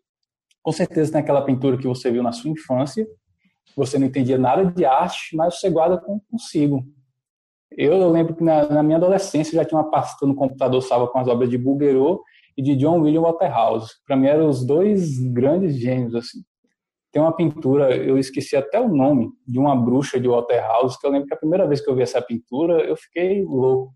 com 0.61 0.71
certeza 0.71 1.11
tem 1.11 1.21
aquela 1.21 1.43
pintura 1.43 1.77
que 1.77 1.87
você 1.87 2.11
viu 2.11 2.21
na 2.21 2.31
sua 2.31 2.51
infância, 2.51 3.07
você 3.75 3.97
não 3.97 4.07
entendia 4.07 4.37
nada 4.37 4.65
de 4.65 4.85
arte, 4.85 5.35
mas 5.35 5.59
você 5.59 5.69
guarda 5.69 6.03
consigo. 6.29 6.85
Eu 7.71 8.09
lembro 8.11 8.35
que 8.35 8.43
na, 8.43 8.67
na, 8.67 8.83
minha 8.83 8.97
adolescência 8.97 9.53
já 9.53 9.65
tinha 9.65 9.79
uma 9.79 9.89
pasta 9.89 10.25
no 10.25 10.35
computador 10.35 10.81
salva 10.81 11.07
com 11.07 11.19
as 11.19 11.27
obras 11.27 11.49
de 11.49 11.57
Bouguereau 11.57 12.23
e 12.57 12.61
de 12.61 12.75
John 12.75 13.01
William 13.01 13.21
Waterhouse. 13.21 13.93
Para 14.05 14.15
mim 14.15 14.27
eram 14.27 14.49
os 14.49 14.65
dois 14.65 15.19
grandes 15.31 15.75
gênios 15.75 16.15
assim. 16.15 16.43
Tem 17.17 17.23
uma 17.23 17.35
pintura, 17.35 17.97
eu 17.97 18.15
esqueci 18.19 18.55
até 18.55 18.79
o 18.79 18.87
nome, 18.87 19.31
de 19.47 19.57
uma 19.57 19.75
bruxa 19.75 20.19
de 20.19 20.27
Waterhouse, 20.27 20.99
que 20.99 21.07
eu 21.07 21.09
lembro 21.09 21.27
que 21.27 21.33
a 21.33 21.37
primeira 21.37 21.65
vez 21.65 21.81
que 21.81 21.89
eu 21.89 21.95
vi 21.95 22.03
essa 22.03 22.21
pintura, 22.21 22.83
eu 22.83 22.95
fiquei 22.95 23.43
louco, 23.43 23.91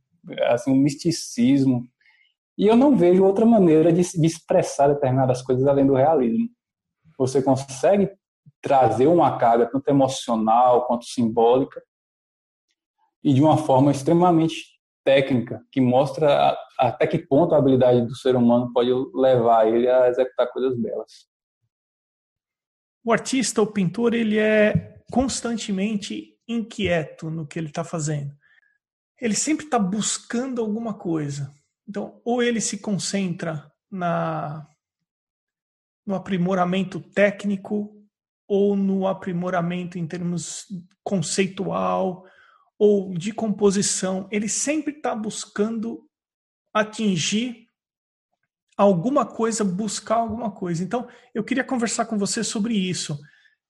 assim, 0.48 0.72
um 0.72 0.76
misticismo. 0.76 1.84
E 2.58 2.66
eu 2.66 2.76
não 2.76 2.98
vejo 2.98 3.24
outra 3.24 3.46
maneira 3.46 3.94
de, 3.94 4.02
de 4.02 4.26
expressar 4.26 4.88
determinadas 4.88 5.44
coisas 5.44 5.68
além 5.68 5.86
do 5.86 5.94
realismo. 5.94 6.50
Você 7.16 7.44
consegue 7.44 8.10
trazer 8.60 9.06
uma 9.06 9.38
carga 9.38 9.68
tanto 9.68 9.88
emocional 9.88 10.88
quanto 10.88 11.06
simbólica 11.06 11.80
e 13.24 13.36
de 13.36 13.42
uma 13.44 13.56
forma 13.56 13.92
extremamente 13.92 14.56
técnica, 15.06 15.62
que 15.72 15.80
mostra 15.80 16.58
até 16.76 17.06
que 17.06 17.20
ponto 17.20 17.54
a 17.54 17.60
habilidade 17.60 18.02
do 18.02 18.16
ser 18.16 18.36
humano 18.36 18.74
pode 18.74 18.90
levar 19.14 19.68
ele 19.68 19.88
a 19.88 20.08
executar 20.08 20.52
coisas 20.52 20.76
belas. 20.76 21.31
O 23.04 23.12
artista, 23.12 23.62
o 23.62 23.68
pintor, 23.68 24.14
ele 24.14 24.38
é 24.38 25.00
constantemente 25.12 26.38
inquieto 26.48 27.30
no 27.30 27.48
que 27.48 27.58
ele 27.58 27.68
está 27.68 27.84
fazendo. 27.84 28.34
Ele 29.20 29.36
sempre 29.36 29.66
está 29.66 29.80
buscando 29.80 30.62
alguma 30.62 30.94
coisa. 30.94 31.54
Então, 31.88 32.22
ou 32.24 32.42
ele 32.42 32.62
se 32.62 32.78
concentra 32.80 33.72
na 33.90 34.68
no 36.06 36.16
aprimoramento 36.16 37.00
técnico 37.00 37.96
ou 38.48 38.76
no 38.76 39.08
aprimoramento 39.08 39.98
em 39.98 40.08
termos 40.08 40.66
conceitual 41.04 42.26
ou 42.78 43.14
de 43.14 43.32
composição, 43.32 44.28
ele 44.32 44.50
sempre 44.50 44.96
está 44.98 45.16
buscando 45.16 46.10
atingir 46.74 47.61
alguma 48.78 49.26
coisa, 49.26 49.64
buscar 49.64 50.16
alguma 50.16 50.52
coisa. 50.52 50.84
Então, 50.84 51.08
eu 51.34 51.44
queria 51.44 51.64
conversar 51.64 52.06
com 52.06 52.18
você 52.18 52.44
sobre 52.44 52.74
isso. 52.74 53.18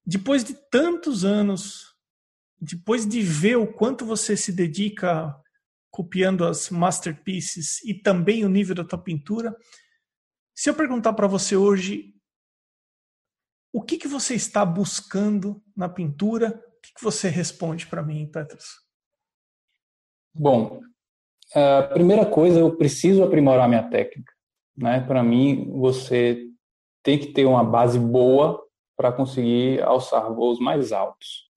Depois 0.06 0.44
de 0.44 0.54
tantos 0.70 1.26
anos, 1.26 1.96
depois 2.60 3.06
de 3.08 3.22
ver 3.22 3.58
o 3.58 3.72
quanto 3.72 4.06
você 4.06 4.38
se 4.38 4.52
dedica 4.52 5.36
copiando 5.90 6.46
as 6.46 6.70
masterpieces 6.70 7.84
e 7.84 7.94
também 7.94 8.46
o 8.46 8.50
nível 8.50 8.76
da 8.76 8.86
tua 8.86 9.02
pintura, 9.02 9.56
se 10.56 10.70
eu 10.70 10.74
perguntar 10.74 11.14
para 11.14 11.28
você 11.28 11.56
hoje 11.56 12.14
o 13.74 13.82
que, 13.82 13.98
que 13.98 14.08
você 14.08 14.36
está 14.36 14.66
buscando 14.66 15.64
na 15.76 15.90
pintura, 15.90 16.50
o 16.50 16.82
que, 16.82 16.94
que 16.94 17.04
você 17.04 17.30
responde 17.30 17.88
para 17.88 18.04
mim, 18.04 18.30
Petros? 18.30 18.66
Bom, 20.34 20.82
a 21.54 21.84
primeira 21.84 22.26
coisa, 22.26 22.60
eu 22.60 22.76
preciso 22.76 23.24
aprimorar 23.24 23.68
minha 23.68 23.90
técnica. 23.90 24.31
Né? 24.78 25.02
Para 25.02 25.24
mim, 25.24 25.70
você 25.72 26.48
tem 27.04 27.18
que 27.18 27.28
ter 27.28 27.46
uma 27.46 27.64
base 27.64 28.00
boa 28.00 28.62
para 28.96 29.12
conseguir 29.12 29.82
alçar 29.82 30.34
voos 30.34 30.60
mais 30.60 30.92
altos. 30.92 31.50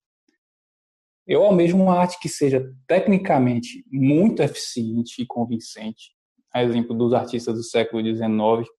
Eu 1.27 1.43
almejo 1.43 1.75
uma 1.75 1.97
arte 1.97 2.19
que 2.19 2.29
seja 2.29 2.71
tecnicamente 2.87 3.83
muito 3.91 4.41
eficiente 4.41 5.21
e 5.21 5.25
convincente, 5.25 6.11
a 6.53 6.63
exemplo 6.63 6.95
dos 6.95 7.13
artistas 7.13 7.55
do 7.55 7.63
século 7.63 8.03
XIX 8.03 8.69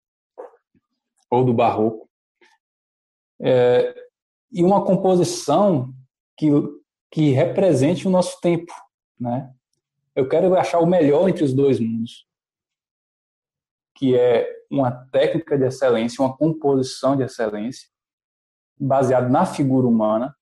ou 1.31 1.45
do 1.45 1.53
Barroco, 1.53 2.09
é, 3.41 3.95
e 4.51 4.63
uma 4.63 4.85
composição 4.85 5.93
que, 6.37 6.47
que 7.11 7.31
represente 7.31 8.07
o 8.07 8.11
nosso 8.11 8.41
tempo, 8.41 8.73
né? 9.19 9.53
Eu 10.15 10.29
quero 10.29 10.57
achar 10.57 10.79
o 10.79 10.87
melhor 10.87 11.29
entre 11.29 11.45
os 11.45 11.53
dois 11.53 11.79
mundos, 11.79 12.27
que 13.97 14.17
é 14.17 14.47
uma 14.71 14.91
técnica 14.91 15.57
de 15.57 15.65
excelência, 15.65 16.23
uma 16.25 16.37
composição 16.37 17.17
de 17.17 17.23
excelência, 17.23 17.89
baseada 18.79 19.29
na 19.29 19.47
figura 19.47 19.87
humana, 19.87 20.35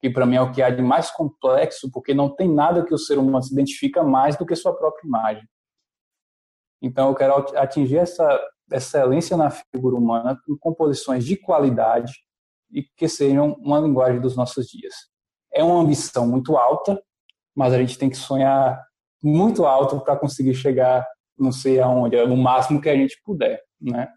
que 0.00 0.08
para 0.08 0.26
mim 0.26 0.36
é 0.36 0.42
o 0.42 0.52
que 0.52 0.62
há 0.62 0.70
de 0.70 0.82
mais 0.82 1.10
complexo, 1.10 1.90
porque 1.90 2.14
não 2.14 2.34
tem 2.34 2.48
nada 2.48 2.84
que 2.84 2.94
o 2.94 2.98
ser 2.98 3.18
humano 3.18 3.42
se 3.42 3.52
identifica 3.52 4.02
mais 4.02 4.36
do 4.36 4.46
que 4.46 4.54
sua 4.54 4.76
própria 4.76 5.06
imagem. 5.06 5.44
Então 6.80 7.08
eu 7.08 7.14
quero 7.14 7.34
atingir 7.56 7.98
essa 7.98 8.40
excelência 8.70 9.36
na 9.36 9.50
figura 9.50 9.96
humana 9.96 10.38
com 10.46 10.56
composições 10.58 11.24
de 11.24 11.36
qualidade 11.36 12.12
e 12.70 12.82
que 12.82 13.08
sejam 13.08 13.54
uma 13.60 13.80
linguagem 13.80 14.20
dos 14.20 14.36
nossos 14.36 14.66
dias. 14.66 14.94
É 15.52 15.62
uma 15.64 15.80
ambição 15.80 16.26
muito 16.26 16.56
alta, 16.56 17.00
mas 17.54 17.72
a 17.72 17.78
gente 17.78 17.98
tem 17.98 18.10
que 18.10 18.16
sonhar 18.16 18.84
muito 19.22 19.64
alto 19.64 20.00
para 20.00 20.16
conseguir 20.16 20.54
chegar, 20.54 21.06
não 21.38 21.52
sei 21.52 21.80
aonde, 21.80 22.16
o 22.16 22.36
máximo 22.36 22.80
que 22.80 22.88
a 22.88 22.96
gente 22.96 23.20
puder, 23.24 23.62
né? 23.80 24.08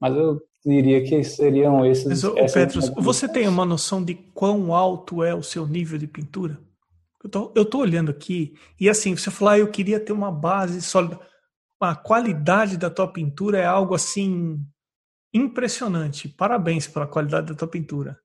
Mas 0.00 0.14
eu 0.14 0.40
diria 0.64 1.02
que 1.02 1.22
seriam 1.24 1.84
esses. 1.86 2.22
Mas, 2.22 2.52
Petros, 2.52 2.90
você 2.96 3.28
tem 3.28 3.48
uma 3.48 3.64
noção 3.64 4.04
de 4.04 4.14
quão 4.14 4.74
alto 4.74 5.22
é 5.22 5.34
o 5.34 5.42
seu 5.42 5.66
nível 5.66 5.98
de 5.98 6.06
pintura? 6.06 6.58
Eu 7.22 7.30
tô, 7.30 7.52
eu 7.54 7.64
tô 7.64 7.78
olhando 7.78 8.10
aqui 8.10 8.54
e 8.78 8.88
assim, 8.88 9.16
você 9.16 9.30
falar, 9.30 9.52
ah, 9.52 9.58
eu 9.58 9.70
queria 9.70 9.98
ter 9.98 10.12
uma 10.12 10.30
base 10.30 10.80
sólida. 10.82 11.18
A 11.80 11.94
qualidade 11.94 12.76
da 12.76 12.88
tua 12.88 13.10
pintura 13.10 13.58
é 13.58 13.66
algo 13.66 13.94
assim 13.94 14.60
impressionante. 15.34 16.28
Parabéns 16.28 16.86
pela 16.86 17.06
qualidade 17.06 17.48
da 17.48 17.54
tua 17.54 17.68
pintura. 17.68 18.18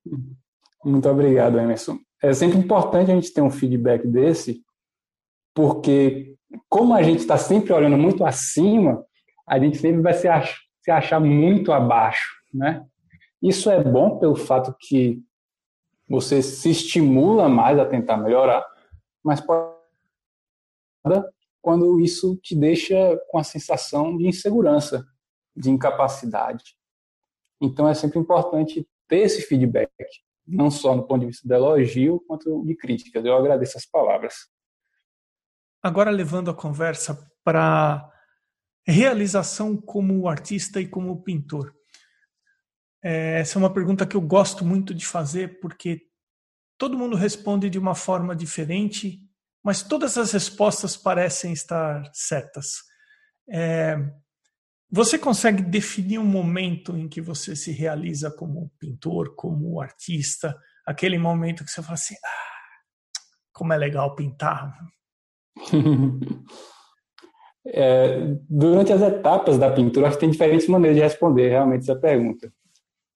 Muito 0.83 1.09
obrigado, 1.09 1.59
Emerson. 1.59 1.97
É 2.21 2.33
sempre 2.33 2.57
importante 2.57 3.11
a 3.11 3.15
gente 3.15 3.33
ter 3.33 3.41
um 3.41 3.49
feedback 3.49 4.05
desse, 4.07 4.63
porque 5.53 6.35
como 6.69 6.93
a 6.93 7.03
gente 7.03 7.19
está 7.19 7.37
sempre 7.37 7.73
olhando 7.73 7.97
muito 7.97 8.25
acima, 8.25 9.05
a 9.47 9.59
gente 9.59 9.77
sempre 9.77 10.01
vai 10.01 10.13
se, 10.13 10.27
se 10.81 10.91
achar 10.91 11.19
muito 11.19 11.71
abaixo, 11.71 12.29
né? 12.53 12.85
Isso 13.41 13.69
é 13.69 13.83
bom 13.83 14.19
pelo 14.19 14.35
fato 14.35 14.75
que 14.79 15.21
você 16.07 16.41
se 16.41 16.69
estimula 16.69 17.49
mais 17.49 17.79
a 17.79 17.85
tentar 17.85 18.17
melhorar, 18.17 18.65
mas 19.23 19.41
pode 19.41 19.71
quando 21.61 21.99
isso 21.99 22.35
te 22.37 22.55
deixa 22.55 22.95
com 23.29 23.37
a 23.37 23.43
sensação 23.43 24.17
de 24.17 24.27
insegurança, 24.27 25.05
de 25.55 25.69
incapacidade. 25.69 26.75
Então 27.61 27.87
é 27.87 27.93
sempre 27.93 28.19
importante 28.19 28.87
ter 29.07 29.19
esse 29.19 29.43
feedback, 29.43 29.91
não 30.47 30.71
só 30.71 30.95
no 30.95 31.05
ponto 31.05 31.21
de 31.21 31.27
vista 31.27 31.47
do 31.47 31.53
elogio, 31.53 32.23
quanto 32.27 32.63
de 32.65 32.75
críticas. 32.75 33.23
Eu 33.23 33.35
agradeço 33.35 33.77
as 33.77 33.85
palavras. 33.85 34.33
Agora 35.83 36.11
levando 36.11 36.51
a 36.51 36.53
conversa 36.53 37.29
para 37.43 38.07
realização 38.85 39.75
como 39.77 40.27
artista 40.27 40.79
e 40.79 40.87
como 40.87 41.23
pintor. 41.23 41.73
É, 43.03 43.39
essa 43.39 43.57
é 43.57 43.59
uma 43.59 43.73
pergunta 43.73 44.05
que 44.05 44.15
eu 44.15 44.21
gosto 44.21 44.63
muito 44.63 44.93
de 44.93 45.05
fazer 45.05 45.59
porque 45.59 46.01
todo 46.77 46.97
mundo 46.97 47.15
responde 47.15 47.69
de 47.69 47.79
uma 47.79 47.95
forma 47.95 48.35
diferente, 48.35 49.19
mas 49.63 49.81
todas 49.81 50.17
as 50.17 50.31
respostas 50.31 50.95
parecem 50.95 51.53
estar 51.53 52.03
certas. 52.13 52.77
É, 53.49 53.97
você 54.89 55.17
consegue 55.17 55.63
definir 55.63 56.19
um 56.19 56.25
momento 56.25 56.97
em 56.97 57.07
que 57.07 57.21
você 57.21 57.55
se 57.55 57.71
realiza 57.71 58.29
como 58.29 58.71
pintor, 58.77 59.35
como 59.35 59.81
artista? 59.81 60.55
Aquele 60.85 61.17
momento 61.17 61.63
que 61.63 61.71
você 61.71 61.81
fala 61.81 61.93
assim: 61.93 62.15
ah, 62.15 62.51
como 63.53 63.73
é 63.73 63.77
legal 63.77 64.15
pintar. 64.15 64.75
é, 67.65 68.35
durante 68.49 68.91
as 68.93 69.01
etapas 69.01 69.57
da 69.57 69.71
pintura, 69.71 70.07
acho 70.07 70.17
que 70.17 70.21
tem 70.21 70.31
diferentes 70.31 70.67
maneiras 70.67 70.97
de 70.97 71.03
responder 71.03 71.49
realmente 71.49 71.81
essa 71.81 71.95
pergunta. 71.95 72.51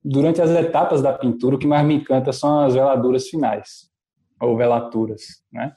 Durante 0.03 0.41
as 0.41 0.51
etapas 0.51 1.01
da 1.01 1.13
pintura, 1.13 1.55
o 1.55 1.59
que 1.59 1.67
mais 1.67 1.85
me 1.85 1.95
encanta 1.95 2.31
são 2.31 2.59
as 2.59 2.75
veladuras 2.75 3.27
finais, 3.27 3.89
ou 4.39 4.55
velaturas, 4.55 5.43
né? 5.51 5.73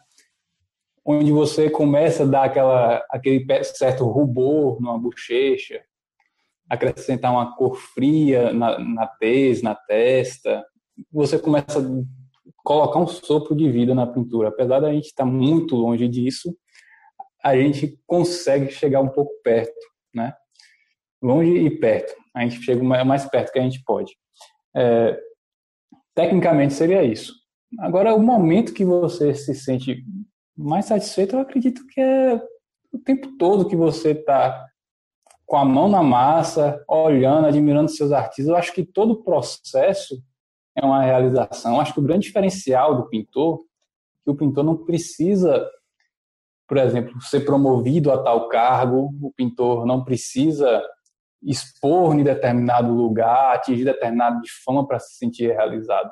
onde 1.11 1.33
você 1.33 1.71
começa 1.71 2.23
a 2.23 2.27
dar 2.27 2.45
aquela, 2.45 3.03
aquele 3.09 3.43
certo 3.65 4.05
rubor 4.05 4.79
numa 4.79 4.99
bochecha, 4.99 5.83
acrescentar 6.69 7.33
uma 7.33 7.57
cor 7.57 7.77
fria 7.77 8.53
na, 8.53 8.79
na 8.79 9.07
tez, 9.07 9.63
na 9.63 9.75
testa, 9.75 10.63
você 11.11 11.39
começa 11.39 11.79
a 11.79 11.83
colocar 12.69 12.99
um 12.99 13.07
sopro 13.07 13.57
de 13.57 13.73
vida 13.73 13.95
na 13.95 14.07
pintura. 14.07 14.49
Apesar 14.49 14.79
da 14.81 14.93
gente 14.93 15.07
estar 15.07 15.25
muito 15.25 15.75
longe 15.75 16.07
disso, 16.07 16.55
a 17.43 17.57
gente 17.57 17.99
consegue 18.07 18.71
chegar 18.71 19.01
um 19.01 19.09
pouco 19.09 19.33
perto, 19.43 19.73
né? 20.15 20.35
Longe 21.23 21.51
e 21.51 21.71
perto. 21.71 22.15
A 22.37 22.43
gente 22.43 22.61
chega 22.63 22.85
mais 22.85 23.25
perto 23.25 23.53
que 23.53 23.59
a 23.59 23.63
gente 23.63 23.83
pode. 23.85 24.15
É, 24.77 25.19
tecnicamente 26.15 26.75
seria 26.75 27.03
isso. 27.03 27.33
Agora, 27.79 28.15
o 28.15 28.23
momento 28.23 28.75
que 28.75 28.85
você 28.85 29.33
se 29.33 29.55
sente 29.55 30.05
mais 30.55 30.85
satisfeito, 30.85 31.37
eu 31.37 31.41
acredito 31.41 31.87
que 31.87 31.99
é 31.99 32.35
o 32.93 32.99
tempo 32.99 33.35
todo 33.39 33.67
que 33.67 33.77
você 33.77 34.11
está 34.11 34.67
com 35.47 35.57
a 35.57 35.65
mão 35.65 35.89
na 35.89 36.03
massa, 36.03 36.85
olhando, 36.87 37.47
admirando 37.47 37.89
seus 37.89 38.13
artistas. 38.13 38.49
Eu 38.49 38.57
acho 38.57 38.75
que 38.75 38.85
todo 38.85 39.13
o 39.13 39.25
processo 39.25 40.23
é 40.81 40.85
uma 40.85 41.03
realização. 41.03 41.81
Acho 41.81 41.93
que 41.93 42.01
o 42.01 42.03
grande 42.03 42.27
diferencial 42.27 42.97
do 42.97 43.09
pintor 43.09 43.59
é 43.59 44.25
que 44.25 44.31
o 44.31 44.37
pintor 44.37 44.65
não 44.65 44.77
precisa, 44.77 45.69
por 46.69 46.77
exemplo, 46.77 47.21
ser 47.23 47.41
promovido 47.41 48.13
a 48.13 48.23
tal 48.23 48.49
cargo, 48.49 49.11
o 49.21 49.33
pintor 49.33 49.85
não 49.85 50.05
precisa 50.05 50.83
expor 51.43 52.15
em 52.15 52.23
determinado 52.23 52.93
lugar, 52.93 53.55
atingir 53.55 53.85
determinado 53.85 54.41
de 54.41 54.51
fama 54.65 54.87
para 54.87 54.99
se 54.99 55.17
sentir 55.17 55.53
realizado. 55.53 56.11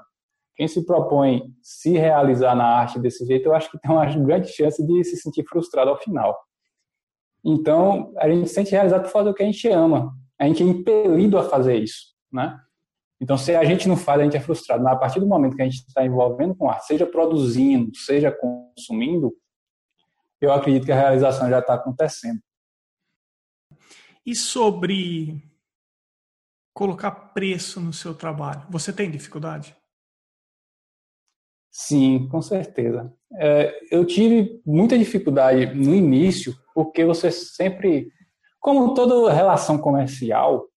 Quem 0.54 0.66
se 0.66 0.84
propõe 0.86 1.42
se 1.62 1.92
realizar 1.92 2.54
na 2.54 2.64
arte 2.64 2.98
desse 2.98 3.26
jeito, 3.26 3.46
eu 3.46 3.54
acho 3.54 3.70
que 3.70 3.78
tem 3.78 3.90
uma 3.90 4.06
grande 4.06 4.48
chance 4.48 4.84
de 4.84 5.04
se 5.04 5.16
sentir 5.16 5.44
frustrado 5.44 5.90
ao 5.90 5.98
final. 5.98 6.36
Então, 7.44 8.12
a 8.18 8.28
gente 8.28 8.48
se 8.48 8.54
sente 8.54 8.70
realizado 8.72 9.02
por 9.02 9.10
fazer 9.10 9.30
o 9.30 9.34
que 9.34 9.42
a 9.42 9.46
gente 9.46 9.68
ama. 9.68 10.12
A 10.38 10.46
gente 10.46 10.62
é 10.62 10.66
impelido 10.66 11.38
a 11.38 11.44
fazer 11.44 11.76
isso, 11.76 12.14
né? 12.32 12.58
Então, 13.20 13.38
se 13.38 13.54
a 13.54 13.64
gente 13.64 13.88
não 13.88 13.96
faz, 13.96 14.20
a 14.20 14.24
gente 14.24 14.36
é 14.36 14.40
frustrado. 14.40 14.84
Mas 14.84 14.92
a 14.92 14.98
partir 14.98 15.20
do 15.20 15.26
momento 15.26 15.56
que 15.56 15.62
a 15.62 15.64
gente 15.64 15.86
está 15.86 16.04
envolvendo 16.04 16.54
com 16.54 16.68
arte, 16.68 16.86
seja 16.86 17.06
produzindo, 17.06 17.94
seja 17.96 18.30
consumindo, 18.30 19.34
eu 20.40 20.52
acredito 20.52 20.84
que 20.84 20.92
a 20.92 21.00
realização 21.00 21.48
já 21.48 21.60
está 21.60 21.74
acontecendo. 21.74 22.40
E 24.24 24.34
sobre 24.34 25.42
colocar 26.74 27.10
preço 27.10 27.80
no 27.80 27.92
seu 27.92 28.14
trabalho, 28.14 28.66
você 28.68 28.92
tem 28.92 29.10
dificuldade? 29.10 29.74
Sim, 31.70 32.28
com 32.28 32.42
certeza. 32.42 33.12
É, 33.34 33.78
eu 33.90 34.04
tive 34.04 34.60
muita 34.64 34.98
dificuldade 34.98 35.74
no 35.74 35.94
início, 35.94 36.54
porque 36.74 37.04
você 37.04 37.30
sempre, 37.30 38.10
como 38.60 38.94
toda 38.94 39.32
relação 39.32 39.78
comercial, 39.78 40.68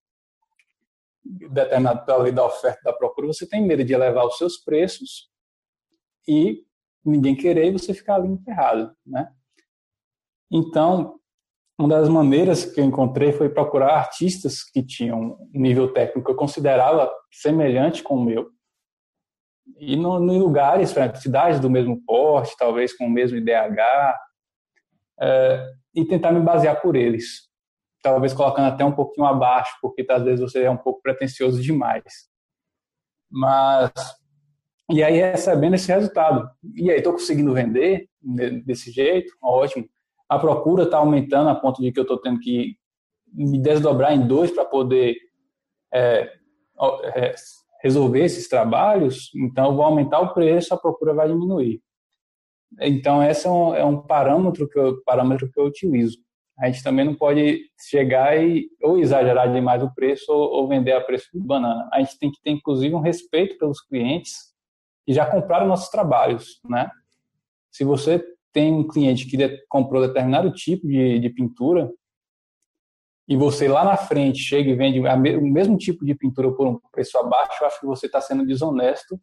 determinado 1.30 2.06
pela 2.06 2.24
lei 2.24 2.32
da 2.32 2.46
oferta 2.46 2.80
e 2.82 2.84
da 2.84 2.94
procura, 2.94 3.28
você 3.28 3.48
tem 3.48 3.66
medo 3.66 3.84
de 3.84 3.94
elevar 3.94 4.26
os 4.26 4.38
seus 4.38 4.58
preços 4.58 5.30
e 6.28 6.64
ninguém 7.06 7.36
querer 7.36 7.68
e 7.68 7.72
você 7.72 7.94
ficar 7.94 8.16
ali 8.16 8.28
enterrado, 8.28 8.96
né? 9.06 9.32
Então, 10.52 11.20
uma 11.78 11.90
das 11.90 12.10
maneiras 12.10 12.66
que 12.66 12.82
eu 12.82 12.86
encontrei 12.86 13.32
foi 13.32 13.50
procurar 13.50 13.96
artistas 13.96 14.64
que 14.64 14.84
tinham 14.84 15.38
um 15.54 15.60
nível 15.62 15.94
técnico 15.94 16.26
que 16.26 16.32
eu 16.32 16.36
considerava 16.36 17.12
semelhante 17.32 18.04
com 18.04 18.16
o 18.16 18.24
meu, 18.24 18.52
e 19.78 19.96
no, 19.96 20.20
no 20.20 20.38
lugares, 20.38 20.92
por 20.92 21.16
cidades 21.18 21.60
do 21.60 21.70
mesmo 21.70 22.04
porte, 22.06 22.56
talvez 22.58 22.96
com 22.96 23.06
o 23.06 23.10
mesmo 23.10 23.38
IDH, 23.38 24.18
é, 25.22 25.72
e 25.94 26.06
tentar 26.06 26.32
me 26.32 26.42
basear 26.42 26.82
por 26.82 26.96
eles. 26.96 27.49
Talvez 28.02 28.34
colocando 28.34 28.68
até 28.68 28.86
um 28.86 28.92
pouquinho 28.92 29.28
abaixo, 29.28 29.72
porque 29.82 30.06
às 30.10 30.24
vezes 30.24 30.40
você 30.40 30.64
é 30.64 30.72
um 30.72 30.78
pouco 30.78 31.02
pretencioso 31.02 31.62
demais. 31.62 32.30
Mas, 33.30 33.92
e 34.90 35.04
aí 35.04 35.18
recebendo 35.18 35.76
esse 35.76 35.92
resultado. 35.92 36.50
E 36.76 36.90
aí, 36.90 36.98
estou 36.98 37.14
conseguindo 37.14 37.54
vender 37.54 38.08
desse 38.66 38.92
jeito, 38.92 39.32
ótimo. 39.42 39.88
A 40.28 40.40
procura 40.40 40.84
está 40.84 40.98
aumentando 40.98 41.50
a 41.50 41.56
ponto 41.56 41.82
de 41.82 41.92
que 41.92 42.00
eu 42.00 42.04
estou 42.04 42.20
tendo 42.20 42.40
que 42.40 42.78
me 43.34 43.60
desdobrar 43.60 44.14
em 44.14 44.26
dois 44.26 44.52
para 44.52 44.66
poder 44.66 45.16
é, 45.94 46.32
é, 47.16 47.36
resolver 47.82 48.24
esses 48.24 48.48
trabalhos, 48.48 49.32
então 49.36 49.68
eu 49.68 49.76
vou 49.76 49.86
aumentar 49.86 50.20
o 50.20 50.34
preço, 50.34 50.74
a 50.74 50.78
procura 50.78 51.14
vai 51.14 51.28
diminuir. 51.28 51.82
Então 52.80 53.24
esse 53.24 53.48
é 53.48 53.50
um, 53.50 53.76
é 53.76 53.84
um 53.84 54.02
parâmetro 54.02 54.68
que 54.70 54.78
eu, 54.78 55.02
parâmetro 55.04 55.50
que 55.52 55.60
eu 55.60 55.66
utilizo. 55.66 56.18
A 56.60 56.70
gente 56.70 56.84
também 56.84 57.06
não 57.06 57.16
pode 57.16 57.62
chegar 57.90 58.38
e 58.38 58.70
ou 58.82 59.00
exagerar 59.00 59.52
demais 59.52 59.82
o 59.82 59.94
preço 59.94 60.32
ou, 60.32 60.62
ou 60.62 60.68
vender 60.68 60.92
a 60.92 61.02
preço 61.02 61.30
de 61.34 61.40
banana. 61.40 61.88
A 61.94 62.00
gente 62.00 62.20
tem 62.20 62.30
que 62.30 62.42
ter 62.42 62.52
inclusive 62.52 62.94
um 62.94 63.00
respeito 63.00 63.58
pelos 63.58 63.82
clientes 63.82 64.54
que 65.06 65.14
já 65.14 65.26
compraram 65.26 65.68
nossos 65.68 65.90
trabalhos, 65.90 66.60
né? 66.68 66.92
Se 67.72 67.84
você 67.84 68.24
tem 68.52 68.74
um 68.74 68.88
cliente 68.88 69.26
que 69.26 69.64
comprou 69.70 70.06
determinado 70.06 70.52
tipo 70.52 70.88
de, 70.88 71.20
de 71.20 71.30
pintura, 71.30 71.90
e 73.28 73.38
você 73.38 73.68
lá 73.68 73.86
na 73.86 73.96
frente 73.96 74.40
chega 74.40 74.72
e 74.72 74.76
vende 74.76 75.00
o 75.00 75.42
mesmo 75.42 75.78
tipo 75.78 76.04
de 76.04 76.16
pintura 76.16 76.52
por 76.52 76.68
um 76.68 76.80
preço 76.92 77.16
abaixo, 77.20 77.62
eu 77.62 77.68
acho 77.68 77.80
que 77.80 77.86
você 77.86 78.08
está 78.08 78.20
sendo 78.20 78.44
desonesto 78.44 79.22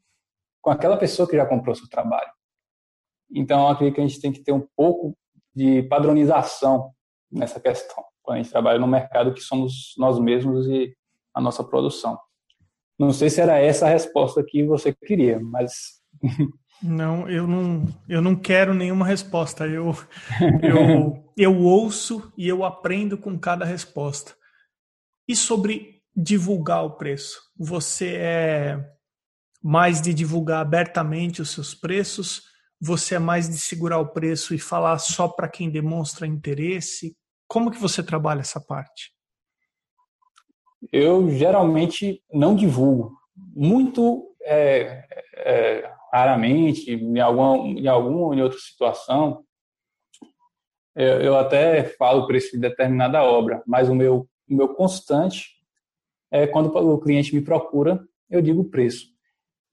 com 0.63 0.71
aquela 0.71 0.97
pessoa 0.97 1.29
que 1.29 1.37
já 1.37 1.45
comprou 1.45 1.75
seu 1.75 1.89
trabalho. 1.89 2.31
Então, 3.29 3.63
eu 3.63 3.69
acredito 3.69 3.97
que 3.97 4.01
a 4.01 4.07
gente 4.07 4.21
tem 4.21 4.33
que 4.33 4.45
ter 4.45 4.53
um 4.53 4.65
pouco 4.77 5.17
de 5.53 5.83
padronização 5.85 6.93
nessa 7.31 7.61
questão, 7.61 8.05
quando 8.23 8.39
a 8.39 8.43
gente 8.43 8.53
trabalha 8.53 8.79
no 8.79 8.87
mercado 8.87 9.35
que 9.35 9.41
somos 9.41 9.95
nós 9.99 10.19
mesmos 10.19 10.67
e 10.67 10.97
a 11.35 11.41
nossa 11.41 11.63
produção. 11.63 12.19
Não 12.99 13.13
sei 13.13 13.29
se 13.29 13.41
era 13.41 13.59
essa 13.59 13.87
a 13.87 13.91
resposta 13.91 14.43
que 14.43 14.65
você 14.65 14.93
queria, 14.93 15.39
mas 15.39 16.01
Não, 16.83 17.29
eu 17.29 17.47
não, 17.47 17.87
eu 18.09 18.21
não 18.21 18.37
quero 18.37 18.75
nenhuma 18.75 19.07
resposta. 19.07 19.67
Eu, 19.67 19.97
eu, 20.63 21.33
eu 21.37 21.59
ouço 21.59 22.33
e 22.37 22.47
eu 22.47 22.65
aprendo 22.65 23.17
com 23.17 23.39
cada 23.39 23.65
resposta. 23.65 24.35
E 25.27 25.35
sobre 25.35 26.03
divulgar 26.15 26.85
o 26.85 26.97
preço? 26.97 27.41
Você 27.59 28.17
é 28.17 28.93
mais 29.63 30.01
de 30.01 30.13
divulgar 30.13 30.61
abertamente 30.61 31.41
os 31.41 31.51
seus 31.51 31.75
preços? 31.75 32.45
Você 32.81 33.15
é 33.15 33.19
mais 33.19 33.49
de 33.49 33.59
segurar 33.59 33.99
o 33.99 34.13
preço 34.13 34.55
e 34.55 34.59
falar 34.59 34.99
só 34.99 35.29
para 35.29 35.49
quem 35.49 35.71
demonstra 35.71 36.27
interesse? 36.27 37.17
Como 37.49 37.71
que 37.71 37.79
você 37.79 38.03
trabalha 38.03 38.41
essa 38.41 38.61
parte? 38.61 39.17
eu 40.93 41.31
geralmente 41.31 42.23
não 42.33 42.55
divulgo. 42.55 43.17
Muito 43.35 44.35
é, 44.43 45.05
é, 45.35 45.93
raramente, 46.13 46.91
em 46.91 47.21
alguma, 47.21 47.57
em 47.57 47.87
alguma 47.87 48.27
ou 48.27 48.35
em 48.35 48.43
outra 48.43 48.59
situação, 48.59 49.45
eu, 50.95 51.21
eu 51.21 51.37
até 51.37 51.85
falo 51.85 52.27
preço 52.27 52.53
de 52.53 52.59
determinada 52.59 53.23
obra, 53.23 53.63
mas 53.67 53.89
o 53.89 53.95
meu, 53.95 54.29
o 54.49 54.55
meu 54.55 54.75
constante 54.75 55.57
é 56.31 56.47
quando 56.47 56.75
o 56.75 56.99
cliente 56.99 57.35
me 57.35 57.43
procura, 57.43 58.03
eu 58.31 58.41
digo 58.41 58.63
o 58.63 58.71
preço. 58.71 59.15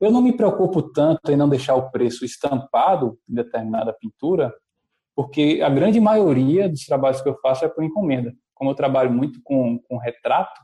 Eu 0.04 0.12
não 0.12 0.22
me 0.22 0.36
preocupo 0.36 0.82
tanto 0.82 1.32
em 1.32 1.38
não 1.38 1.48
deixar 1.48 1.76
o 1.76 1.90
preço 1.90 2.26
estampado 2.26 3.18
em 3.30 3.36
determinada 3.36 3.94
pintura, 3.94 4.54
porque 5.16 5.62
a 5.64 5.70
grande 5.70 5.98
maioria 5.98 6.68
dos 6.68 6.86
trabalhos 6.86 7.22
que 7.22 7.30
eu 7.30 7.40
faço 7.40 7.64
é 7.64 7.70
por 7.70 7.86
encomenda. 7.86 8.36
Como 8.54 8.70
eu 8.70 8.76
trabalho 8.76 9.10
muito 9.14 9.42
com, 9.42 9.80
com 9.80 9.98
retrato, 9.98 10.60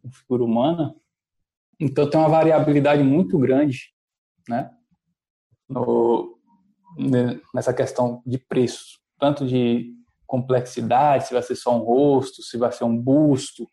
com 0.00 0.12
figura 0.12 0.44
humana, 0.44 0.94
então 1.80 2.08
tem 2.08 2.20
uma 2.20 2.28
variabilidade 2.28 3.02
muito 3.02 3.36
grande, 3.40 3.92
né? 4.48 4.70
No, 5.68 6.38
nessa 7.52 7.74
questão 7.74 8.22
de 8.24 8.38
preço, 8.38 9.00
tanto 9.18 9.48
de 9.48 9.92
complexidade, 10.28 11.26
se 11.26 11.32
vai 11.32 11.42
ser 11.42 11.56
só 11.56 11.74
um 11.74 11.80
rosto, 11.80 12.40
se 12.40 12.56
vai 12.56 12.70
ser 12.70 12.84
um 12.84 12.96
busto. 12.96 13.66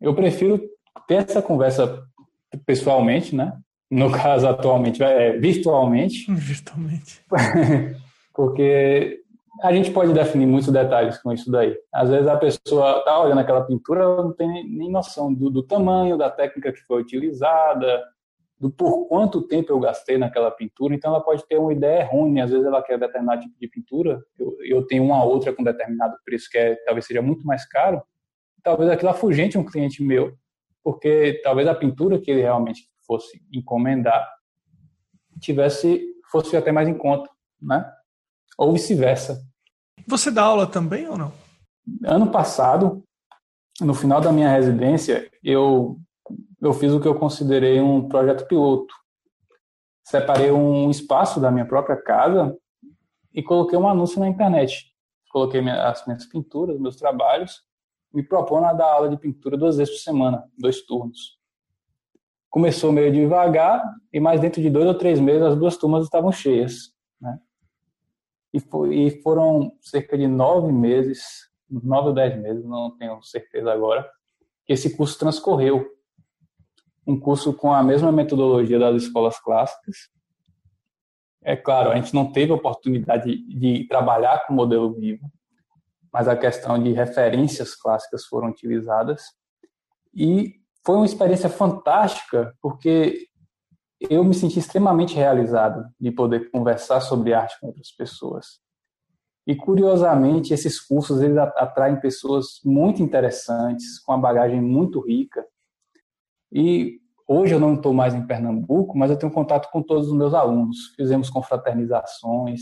Eu 0.00 0.16
prefiro 0.16 0.60
ter 1.06 1.16
essa 1.16 1.40
conversa 1.40 2.04
pessoalmente, 2.64 3.32
né? 3.32 3.56
No 3.90 4.10
caso, 4.10 4.48
atualmente, 4.48 5.02
é, 5.02 5.38
virtualmente. 5.38 6.26
Virtualmente. 6.34 7.24
Porque 8.34 9.22
a 9.62 9.72
gente 9.72 9.90
pode 9.90 10.12
definir 10.12 10.46
muitos 10.46 10.70
detalhes 10.70 11.18
com 11.18 11.32
isso 11.32 11.50
daí. 11.50 11.76
Às 11.92 12.10
vezes 12.10 12.26
a 12.26 12.36
pessoa 12.36 12.98
está 12.98 13.20
olhando 13.20 13.38
aquela 13.38 13.64
pintura, 13.64 14.22
não 14.22 14.32
tem 14.32 14.48
nem 14.68 14.90
noção 14.90 15.32
do, 15.32 15.48
do, 15.50 15.62
tamanho, 15.62 16.18
da 16.18 16.28
técnica 16.28 16.72
que 16.72 16.80
foi 16.80 17.00
utilizada, 17.00 18.04
do 18.58 18.70
por 18.70 19.06
quanto 19.08 19.46
tempo 19.46 19.72
eu 19.72 19.80
gastei 19.80 20.18
naquela 20.18 20.50
pintura. 20.50 20.94
Então 20.94 21.10
ela 21.10 21.22
pode 21.22 21.46
ter 21.46 21.58
uma 21.58 21.72
ideia 21.72 22.00
errônea. 22.00 22.44
Às 22.44 22.50
vezes 22.50 22.66
ela 22.66 22.82
quer 22.82 22.98
determinado 22.98 23.42
tipo 23.42 23.54
de 23.58 23.68
pintura, 23.68 24.22
eu, 24.38 24.56
eu 24.62 24.86
tenho 24.86 25.04
uma 25.04 25.24
outra 25.24 25.52
com 25.52 25.62
determinado 25.62 26.16
preço 26.24 26.50
que 26.50 26.58
é, 26.58 26.74
talvez 26.84 27.06
seja 27.06 27.22
muito 27.22 27.46
mais 27.46 27.66
caro. 27.66 28.02
Talvez 28.62 28.90
aquilo 28.90 29.10
afugente 29.10 29.56
um 29.56 29.64
cliente 29.64 30.02
meu, 30.02 30.34
porque 30.82 31.40
talvez 31.44 31.68
a 31.68 31.74
pintura 31.74 32.18
que 32.18 32.30
ele 32.30 32.42
realmente 32.42 32.82
fosse 33.06 33.40
encomendar 33.52 34.36
tivesse 35.40 36.14
fosse 36.30 36.56
até 36.56 36.72
mais 36.72 36.88
em 36.88 36.96
conta, 36.96 37.30
né? 37.60 37.90
ou 38.58 38.72
vice-versa. 38.72 39.42
Você 40.06 40.30
dá 40.30 40.44
aula 40.44 40.66
também 40.66 41.08
ou 41.08 41.16
não? 41.16 41.32
Ano 42.04 42.30
passado, 42.30 43.04
no 43.80 43.94
final 43.94 44.20
da 44.20 44.32
minha 44.32 44.50
residência, 44.50 45.30
eu, 45.42 45.98
eu 46.60 46.72
fiz 46.72 46.92
o 46.92 47.00
que 47.00 47.06
eu 47.06 47.14
considerei 47.14 47.80
um 47.80 48.08
projeto 48.08 48.46
piloto. 48.46 48.94
Separei 50.04 50.50
um 50.50 50.90
espaço 50.90 51.40
da 51.40 51.50
minha 51.50 51.66
própria 51.66 51.96
casa 51.96 52.56
e 53.32 53.42
coloquei 53.42 53.78
um 53.78 53.88
anúncio 53.88 54.20
na 54.20 54.28
internet. 54.28 54.92
Coloquei 55.30 55.60
as 55.68 56.06
minhas 56.06 56.24
pinturas, 56.26 56.78
meus 56.78 56.96
trabalhos, 56.96 57.62
me 58.12 58.22
propondo 58.22 58.64
a 58.64 58.72
dar 58.72 58.90
aula 58.90 59.08
de 59.08 59.18
pintura 59.18 59.56
duas 59.56 59.76
vezes 59.76 59.94
por 59.94 60.00
semana, 60.00 60.44
dois 60.56 60.80
turnos. 60.82 61.36
Começou 62.50 62.92
meio 62.92 63.12
devagar 63.12 63.82
e 64.12 64.20
mais 64.20 64.40
dentro 64.40 64.62
de 64.62 64.70
dois 64.70 64.86
ou 64.86 64.94
três 64.94 65.20
meses 65.20 65.42
as 65.42 65.56
duas 65.56 65.76
turmas 65.76 66.04
estavam 66.04 66.32
cheias. 66.32 66.94
Né? 67.20 67.38
e, 68.56 68.60
foi, 68.60 68.94
e 68.94 69.22
foram 69.22 69.70
cerca 69.82 70.16
de 70.16 70.26
nove 70.26 70.72
meses, 70.72 71.50
nove 71.68 72.08
ou 72.08 72.14
dez 72.14 72.40
meses, 72.40 72.64
não 72.64 72.96
tenho 72.96 73.22
certeza 73.22 73.70
agora, 73.70 74.08
que 74.64 74.72
esse 74.72 74.96
curso 74.96 75.18
transcorreu. 75.18 75.86
Um 77.06 77.20
curso 77.20 77.52
com 77.52 77.72
a 77.72 77.82
mesma 77.82 78.10
metodologia 78.10 78.78
das 78.78 79.02
escolas 79.02 79.38
clássicas. 79.38 80.08
É 81.42 81.54
claro, 81.54 81.90
a 81.90 81.96
gente 81.96 82.14
não 82.14 82.32
teve 82.32 82.50
oportunidade 82.50 83.36
de, 83.36 83.58
de 83.58 83.86
trabalhar 83.86 84.46
com 84.46 84.54
o 84.54 84.56
modelo 84.56 84.92
vivo, 84.94 85.30
mas 86.10 86.26
a 86.26 86.34
questão 86.34 86.82
de 86.82 86.92
referências 86.92 87.74
clássicas 87.74 88.24
foram 88.24 88.48
utilizadas. 88.48 89.22
E 90.14 90.54
foi 90.86 90.94
uma 90.94 91.04
experiência 91.04 91.48
fantástica, 91.48 92.54
porque 92.62 93.26
eu 94.08 94.22
me 94.22 94.32
senti 94.32 94.60
extremamente 94.60 95.16
realizado 95.16 95.84
de 95.98 96.12
poder 96.12 96.48
conversar 96.52 97.00
sobre 97.00 97.34
arte 97.34 97.58
com 97.60 97.66
outras 97.66 97.90
pessoas. 97.90 98.60
E 99.44 99.56
curiosamente, 99.56 100.54
esses 100.54 100.80
cursos 100.80 101.20
eles 101.20 101.38
atraem 101.38 101.98
pessoas 101.98 102.60
muito 102.64 103.02
interessantes, 103.02 103.98
com 103.98 104.12
uma 104.12 104.18
bagagem 104.18 104.60
muito 104.60 105.00
rica. 105.00 105.44
E 106.52 107.00
hoje 107.26 107.54
eu 107.54 107.60
não 107.60 107.74
estou 107.74 107.92
mais 107.92 108.14
em 108.14 108.24
Pernambuco, 108.24 108.96
mas 108.96 109.10
eu 109.10 109.18
tenho 109.18 109.32
contato 109.32 109.68
com 109.72 109.82
todos 109.82 110.08
os 110.08 110.16
meus 110.16 110.34
alunos. 110.34 110.94
Fizemos 110.94 111.28
confraternizações. 111.28 112.60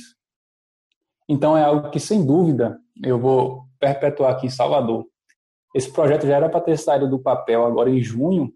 Então 1.28 1.56
é 1.56 1.62
algo 1.62 1.90
que 1.90 2.00
sem 2.00 2.24
dúvida 2.24 2.78
eu 3.02 3.18
vou 3.18 3.66
perpetuar 3.78 4.32
aqui 4.32 4.46
em 4.46 4.50
Salvador. 4.50 5.06
Esse 5.74 5.92
projeto 5.92 6.26
já 6.26 6.36
era 6.36 6.48
para 6.48 6.60
ter 6.60 6.78
saído 6.78 7.10
do 7.10 7.18
papel 7.18 7.66
agora 7.66 7.90
em 7.90 8.00
junho, 8.00 8.54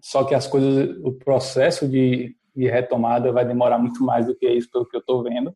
só 0.00 0.24
que 0.24 0.34
as 0.34 0.46
coisas, 0.46 0.96
o 1.04 1.12
processo 1.12 1.88
de, 1.88 2.36
de 2.54 2.68
retomada 2.68 3.32
vai 3.32 3.44
demorar 3.44 3.78
muito 3.78 4.04
mais 4.04 4.26
do 4.26 4.34
que 4.34 4.48
isso, 4.48 4.70
pelo 4.70 4.88
que 4.88 4.96
eu 4.96 5.00
estou 5.00 5.22
vendo. 5.22 5.54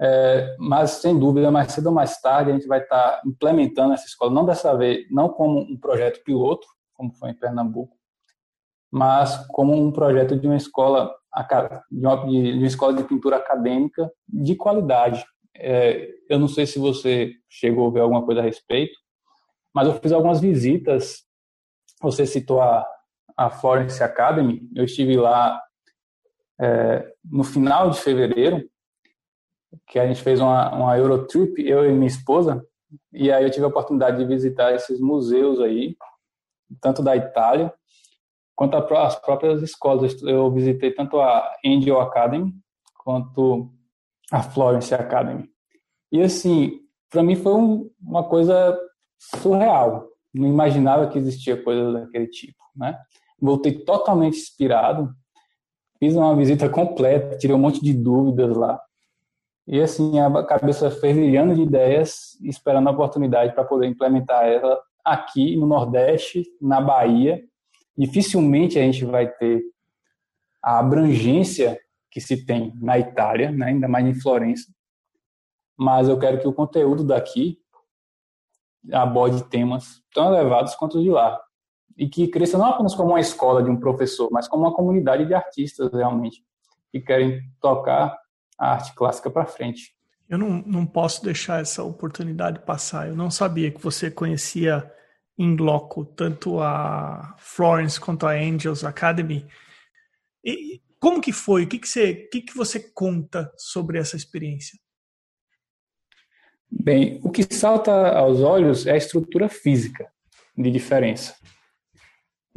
É, 0.00 0.56
mas, 0.58 0.90
sem 0.92 1.18
dúvida, 1.18 1.50
mais 1.50 1.72
cedo 1.72 1.86
ou 1.86 1.92
mais 1.92 2.20
tarde, 2.20 2.50
a 2.50 2.54
gente 2.54 2.68
vai 2.68 2.80
estar 2.80 3.12
tá 3.12 3.22
implementando 3.26 3.94
essa 3.94 4.06
escola, 4.06 4.32
não 4.32 4.44
dessa 4.44 4.76
vez, 4.76 5.06
não 5.10 5.28
como 5.28 5.60
um 5.60 5.76
projeto 5.76 6.22
piloto, 6.22 6.66
como 6.94 7.12
foi 7.12 7.30
em 7.30 7.34
Pernambuco, 7.34 7.96
mas 8.90 9.36
como 9.48 9.74
um 9.74 9.92
projeto 9.92 10.36
de 10.36 10.46
uma 10.46 10.56
escola 10.56 11.14
de 11.90 12.06
uma, 12.06 12.16
de 12.26 12.58
uma 12.58 12.66
escola 12.66 12.94
de 12.94 13.04
pintura 13.04 13.36
acadêmica 13.36 14.10
de 14.28 14.56
qualidade. 14.56 15.24
É, 15.54 16.08
eu 16.28 16.38
não 16.38 16.48
sei 16.48 16.66
se 16.66 16.78
você 16.78 17.32
chegou 17.48 17.88
a 17.88 17.90
ver 17.90 18.00
alguma 18.00 18.24
coisa 18.24 18.40
a 18.40 18.44
respeito, 18.44 18.98
mas 19.74 19.86
eu 19.86 19.94
fiz 19.94 20.12
algumas 20.12 20.40
visitas. 20.40 21.24
Você 22.00 22.26
citou 22.26 22.60
a, 22.60 22.86
a 23.36 23.50
Florence 23.50 24.02
Academy. 24.02 24.68
Eu 24.74 24.84
estive 24.84 25.16
lá 25.16 25.60
é, 26.60 27.12
no 27.24 27.44
final 27.44 27.90
de 27.90 28.00
fevereiro, 28.00 28.68
que 29.86 29.98
a 29.98 30.06
gente 30.06 30.22
fez 30.22 30.40
uma, 30.40 30.74
uma 30.74 30.98
Eurotrip, 30.98 31.60
eu 31.60 31.88
e 31.88 31.92
minha 31.92 32.06
esposa, 32.06 32.64
e 33.12 33.30
aí 33.30 33.44
eu 33.44 33.50
tive 33.50 33.64
a 33.64 33.68
oportunidade 33.68 34.16
de 34.16 34.24
visitar 34.24 34.74
esses 34.74 34.98
museus 34.98 35.60
aí, 35.60 35.96
tanto 36.80 37.02
da 37.02 37.16
Itália 37.16 37.72
quanto 38.56 38.76
as 38.76 39.14
próprias 39.14 39.62
escolas. 39.62 40.20
Eu 40.22 40.50
visitei 40.50 40.90
tanto 40.90 41.20
a 41.20 41.48
Angel 41.64 42.00
Academy 42.00 42.52
quanto 42.96 43.70
a 44.32 44.42
Florence 44.42 44.92
Academy. 44.92 45.48
E 46.10 46.20
assim, 46.20 46.80
para 47.08 47.22
mim 47.22 47.36
foi 47.36 47.54
um, 47.54 47.90
uma 48.00 48.24
coisa 48.24 48.76
surreal. 49.18 50.08
Não 50.32 50.46
imaginava 50.46 51.08
que 51.08 51.18
existia 51.18 51.62
coisa 51.62 51.92
daquele 51.92 52.28
tipo, 52.28 52.62
né? 52.76 52.98
voltei 53.40 53.72
totalmente 53.72 54.36
inspirado, 54.36 55.14
fiz 55.98 56.14
uma 56.14 56.34
visita 56.34 56.68
completa, 56.68 57.38
tirei 57.38 57.54
um 57.54 57.58
monte 57.58 57.82
de 57.82 57.92
dúvidas 57.92 58.56
lá. 58.56 58.80
E 59.66 59.80
assim, 59.80 60.18
a 60.18 60.42
cabeça 60.44 60.90
fervilhando 60.90 61.54
de 61.54 61.62
ideias, 61.62 62.38
esperando 62.42 62.88
a 62.88 62.92
oportunidade 62.92 63.54
para 63.54 63.64
poder 63.64 63.86
implementar 63.86 64.46
ela 64.46 64.80
aqui 65.04 65.56
no 65.56 65.66
Nordeste, 65.66 66.44
na 66.60 66.80
Bahia. 66.80 67.42
Dificilmente 67.96 68.78
a 68.78 68.82
gente 68.82 69.04
vai 69.04 69.28
ter 69.28 69.62
a 70.62 70.78
abrangência 70.78 71.78
que 72.10 72.20
se 72.20 72.44
tem 72.46 72.72
na 72.80 72.98
Itália, 72.98 73.50
né? 73.50 73.66
ainda 73.66 73.86
mais 73.86 74.06
em 74.06 74.14
Florença. 74.14 74.72
Mas 75.76 76.08
eu 76.08 76.18
quero 76.18 76.40
que 76.40 76.48
o 76.48 76.52
conteúdo 76.52 77.04
daqui 77.04 77.58
aborde 78.92 79.44
temas 79.44 80.02
tão 80.12 80.34
elevados 80.34 80.74
quanto 80.74 81.02
de 81.02 81.10
lá 81.10 81.38
e 81.96 82.08
que 82.08 82.28
cresça 82.28 82.56
não 82.56 82.66
apenas 82.66 82.94
como 82.94 83.10
uma 83.10 83.20
escola 83.20 83.62
de 83.62 83.68
um 83.68 83.76
professor, 83.76 84.30
mas 84.30 84.46
como 84.46 84.62
uma 84.64 84.72
comunidade 84.72 85.26
de 85.26 85.34
artistas 85.34 85.92
realmente 85.92 86.44
que 86.92 87.00
querem 87.00 87.42
tocar 87.60 88.16
a 88.56 88.72
arte 88.72 88.94
clássica 88.94 89.28
para 89.28 89.46
frente. 89.46 89.92
Eu 90.28 90.38
não, 90.38 90.62
não 90.64 90.86
posso 90.86 91.24
deixar 91.24 91.60
essa 91.60 91.82
oportunidade 91.82 92.60
passar. 92.60 93.08
Eu 93.08 93.16
não 93.16 93.30
sabia 93.30 93.70
que 93.70 93.82
você 93.82 94.10
conhecia 94.10 94.90
em 95.36 95.56
loco 95.56 96.04
tanto 96.04 96.60
a 96.60 97.34
Florence 97.38 98.00
quanto 98.00 98.26
a 98.26 98.32
Angels 98.32 98.84
Academy. 98.84 99.46
E 100.44 100.80
como 101.00 101.20
que 101.20 101.32
foi? 101.32 101.64
O 101.64 101.68
que, 101.68 101.78
que, 101.78 101.88
você, 101.88 102.26
o 102.26 102.30
que, 102.30 102.42
que 102.42 102.56
você 102.56 102.80
conta 102.92 103.52
sobre 103.56 103.98
essa 103.98 104.16
experiência? 104.16 104.78
Bem, 106.70 107.20
o 107.22 107.30
que 107.30 107.42
salta 107.54 107.92
aos 108.16 108.40
olhos 108.40 108.86
é 108.86 108.92
a 108.92 108.96
estrutura 108.96 109.48
física 109.48 110.10
de 110.56 110.70
diferença 110.70 111.34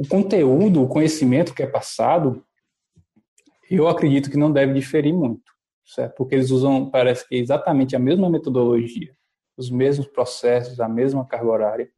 o 0.02 0.08
conteúdo, 0.08 0.82
o 0.82 0.88
conhecimento 0.88 1.54
que 1.54 1.62
é 1.62 1.68
passado, 1.68 2.44
eu 3.70 3.88
acredito 3.88 4.32
que 4.32 4.38
não 4.38 4.52
deve 4.52 4.74
diferir 4.74 5.14
muito, 5.14 5.52
certo? 5.86 6.16
Porque 6.16 6.34
eles 6.34 6.50
usam, 6.50 6.90
parece 6.90 7.28
que 7.28 7.36
exatamente 7.36 7.96
a 7.96 8.00
mesma 8.00 8.28
metodologia, 8.28 9.16
os 9.56 9.70
mesmos 9.70 10.08
processos, 10.08 10.80
a 10.80 10.90
mesma 10.90 11.24
carga 11.24 11.48
horária. 11.48 11.92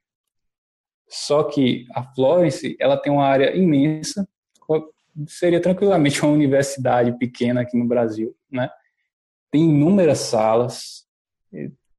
Só 1.08 1.44
que 1.44 1.86
a 1.94 2.04
Florence, 2.04 2.76
ela 2.78 2.98
tem 2.98 3.12
uma 3.12 3.26
área 3.26 3.56
imensa, 3.56 4.28
seria 5.26 5.62
tranquilamente 5.62 6.22
uma 6.22 6.34
universidade 6.34 7.18
pequena 7.18 7.62
aqui 7.62 7.78
no 7.78 7.88
Brasil, 7.88 8.36
né? 8.52 8.70
Tem 9.50 9.62
inúmeras 9.62 10.20
salas, 10.20 11.08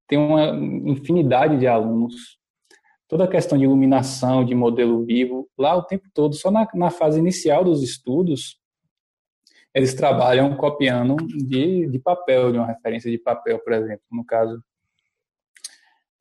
tem 0.07 0.19
uma 0.19 0.51
infinidade 0.91 1.59
de 1.59 1.67
alunos, 1.67 2.39
toda 3.09 3.25
a 3.25 3.29
questão 3.29 3.57
de 3.57 3.65
iluminação, 3.65 4.45
de 4.45 4.55
modelo 4.55 5.05
vivo, 5.05 5.49
lá 5.57 5.75
o 5.77 5.83
tempo 5.83 6.09
todo, 6.13 6.35
só 6.35 6.51
na, 6.51 6.67
na 6.75 6.91
fase 6.91 7.19
inicial 7.19 7.65
dos 7.65 7.83
estudos, 7.83 8.61
eles 9.75 9.95
trabalham 9.95 10.57
copiando 10.57 11.17
de, 11.17 11.89
de 11.89 11.99
papel, 11.99 12.53
de 12.53 12.59
uma 12.59 12.67
referência 12.67 13.11
de 13.11 13.19
papel, 13.19 13.59
por 13.59 13.73
exemplo. 13.73 14.05
No 14.11 14.25
caso, 14.25 14.63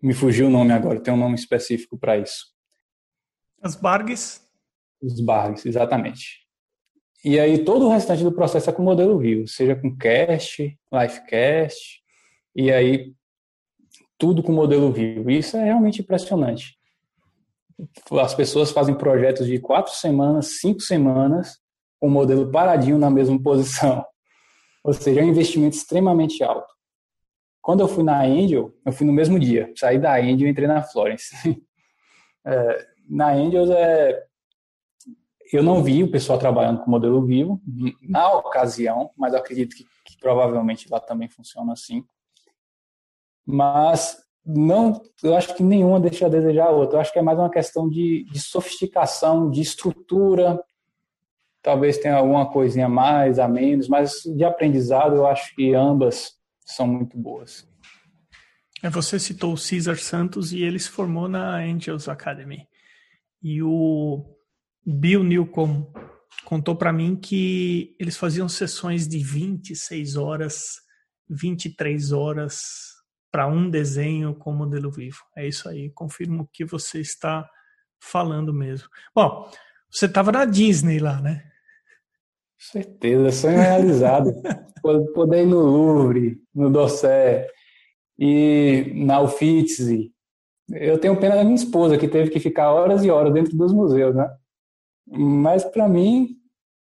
me 0.02 0.14
fugiu 0.14 0.48
o 0.48 0.50
nome 0.50 0.74
agora, 0.74 1.00
tem 1.00 1.14
um 1.14 1.18
nome 1.18 1.36
específico 1.36 1.98
para 1.98 2.18
isso. 2.18 2.48
As 3.62 3.76
bargs? 3.76 4.42
Os 5.02 5.22
bargs, 5.22 5.66
exatamente. 5.66 6.44
E 7.24 7.40
aí 7.40 7.64
todo 7.64 7.86
o 7.86 7.90
restante 7.90 8.24
do 8.24 8.34
processo 8.34 8.70
é 8.70 8.74
com 8.74 8.84
modelo 8.84 9.18
vivo, 9.18 9.48
seja 9.48 9.76
com 9.76 9.96
cast, 9.96 10.78
livecast, 10.92 12.04
e 12.54 12.72
aí 12.72 13.14
tudo 14.18 14.44
com 14.44 14.52
modelo 14.52 14.92
vivo. 14.92 15.30
Isso 15.30 15.58
é 15.58 15.64
realmente 15.66 16.02
impressionante 16.02 16.78
as 18.22 18.34
pessoas 18.34 18.72
fazem 18.72 18.96
projetos 18.96 19.48
de 19.48 19.60
quatro 19.60 19.94
semanas, 19.94 20.60
cinco 20.60 20.82
semanas, 20.82 21.60
com 22.00 22.08
o 22.08 22.12
modelo 22.12 22.52
paradinho 22.52 22.98
na 22.98 23.10
mesma 23.10 23.42
posição. 23.42 24.06
Ou 24.84 24.94
seja, 24.94 25.22
é 25.22 25.24
um 25.24 25.30
investimento 25.30 25.76
extremamente 25.76 26.44
alto. 26.44 26.72
Quando 27.62 27.80
eu 27.80 27.88
fui 27.88 28.04
na 28.04 28.22
Angel, 28.22 28.74
eu 28.86 28.92
fui 28.92 29.08
no 29.08 29.14
mesmo 29.14 29.40
dia. 29.40 29.72
Saí 29.76 29.98
da 29.98 30.16
Angel 30.16 30.48
e 30.48 30.50
entrei 30.50 30.68
na 30.68 30.82
Florence. 30.82 31.36
É, 32.46 32.88
na 33.08 33.32
Angel, 33.32 33.72
é, 33.72 34.22
eu 35.54 35.64
não 35.64 35.82
vi 35.82 36.04
o 36.04 36.12
pessoal 36.12 36.38
trabalhando 36.38 36.84
com 36.84 36.92
modelo 36.92 37.26
vivo 37.26 37.62
na 38.02 38.34
ocasião, 38.34 39.12
mas 39.16 39.34
acredito 39.34 39.74
que, 39.74 39.86
que 40.04 40.18
provavelmente 40.20 40.90
lá 40.92 41.00
também 41.00 41.30
funciona 41.30 41.72
assim. 41.72 42.04
Mas 43.46 44.18
não, 44.46 45.02
eu 45.24 45.36
acho 45.36 45.56
que 45.56 45.64
nenhuma 45.64 46.00
deixa 46.00 46.26
a 46.26 46.30
desejar 46.30 46.68
a 46.68 46.72
outra. 46.72 46.98
Eu 46.98 47.02
acho 47.02 47.14
que 47.14 47.20
é 47.20 47.22
mais 47.22 47.40
uma 47.40 47.50
questão 47.50 47.90
de, 47.90 48.26
de 48.26 48.40
sofisticação, 48.40 49.50
de 49.50 49.62
estrutura. 49.62 50.62
Talvez 51.62 51.98
tenha 51.98 52.16
alguma 52.16 52.52
coisinha 52.52 52.88
a 52.88 52.90
mais, 52.90 53.40
a 53.40 53.48
menos, 53.48 53.88
mas 53.88 54.22
de 54.24 54.44
aprendizado 54.44 55.16
eu 55.16 55.26
acho 55.26 55.56
que 55.56 55.74
ambas 55.74 56.34
são 56.66 56.86
muito 56.86 57.18
boas. 57.18 57.66
É, 58.82 58.90
você 58.90 59.18
citou 59.18 59.54
o 59.54 59.58
Cesar 59.58 59.98
Santos 59.98 60.52
e 60.52 60.62
ele 60.62 60.78
se 60.78 60.90
formou 60.90 61.30
na 61.30 61.56
Angels 61.60 62.10
Academy. 62.10 62.68
E 63.42 63.64
o 63.64 64.26
Bill 64.86 65.24
Newcomb 65.24 65.88
contou 66.44 66.76
para 66.76 66.92
mim 66.92 67.16
que 67.16 67.96
eles 67.98 68.18
faziam 68.18 68.50
sessões 68.50 69.08
de 69.08 69.20
26 69.20 70.18
horas, 70.18 70.82
23 71.30 72.12
horas 72.12 72.93
para 73.34 73.48
um 73.48 73.68
desenho 73.68 74.36
com 74.36 74.54
modelo 74.54 74.92
vivo. 74.92 75.18
É 75.36 75.48
isso 75.48 75.68
aí, 75.68 75.90
confirmo 75.90 76.48
que 76.54 76.64
você 76.64 77.00
está 77.02 77.50
falando 78.00 78.54
mesmo. 78.54 78.88
Bom, 79.16 79.50
você 79.90 80.06
estava 80.06 80.32
na 80.32 80.46
Disney 80.46 81.00
lá, 81.00 81.20
né? 81.20 81.44
Certeza, 82.60 83.32
sonho 83.32 83.58
realizado. 83.58 84.32
Poder 85.16 85.44
ir 85.44 85.48
no 85.48 85.62
Louvre, 85.62 86.38
no 86.54 86.70
Dossé 86.70 87.48
e 88.20 88.92
na 88.94 89.20
Uffizi. 89.20 90.14
Eu 90.70 91.00
tenho 91.00 91.20
pena 91.20 91.36
da 91.36 91.44
minha 91.44 91.56
esposa, 91.56 91.98
que 91.98 92.08
teve 92.08 92.30
que 92.30 92.40
ficar 92.40 92.72
horas 92.72 93.04
e 93.04 93.10
horas 93.10 93.34
dentro 93.34 93.58
dos 93.58 93.74
museus, 93.74 94.14
né? 94.14 94.30
Mas 95.08 95.64
para 95.64 95.90
mim, 95.90 96.38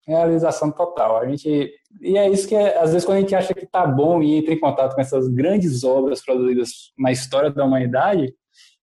realização 0.05 0.71
total. 0.71 1.17
A 1.17 1.27
gente 1.27 1.73
e 2.01 2.17
é 2.17 2.29
isso 2.29 2.47
que 2.47 2.55
é, 2.55 2.77
às 2.77 2.91
vezes 2.91 3.05
quando 3.05 3.17
a 3.17 3.21
gente 3.21 3.35
acha 3.35 3.53
que 3.53 3.65
tá 3.65 3.85
bom 3.85 4.21
e 4.21 4.35
entra 4.35 4.53
em 4.53 4.59
contato 4.59 4.95
com 4.95 5.01
essas 5.01 5.27
grandes 5.27 5.83
obras 5.83 6.23
produzidas 6.23 6.91
na 6.97 7.11
história 7.11 7.49
da 7.49 7.65
humanidade, 7.65 8.33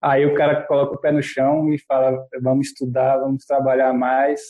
aí 0.01 0.25
o 0.25 0.33
cara 0.33 0.63
coloca 0.63 0.95
o 0.95 0.99
pé 0.99 1.11
no 1.11 1.21
chão 1.21 1.73
e 1.73 1.77
fala: 1.79 2.17
vamos 2.41 2.67
estudar, 2.67 3.17
vamos 3.17 3.45
trabalhar 3.45 3.93
mais, 3.93 4.41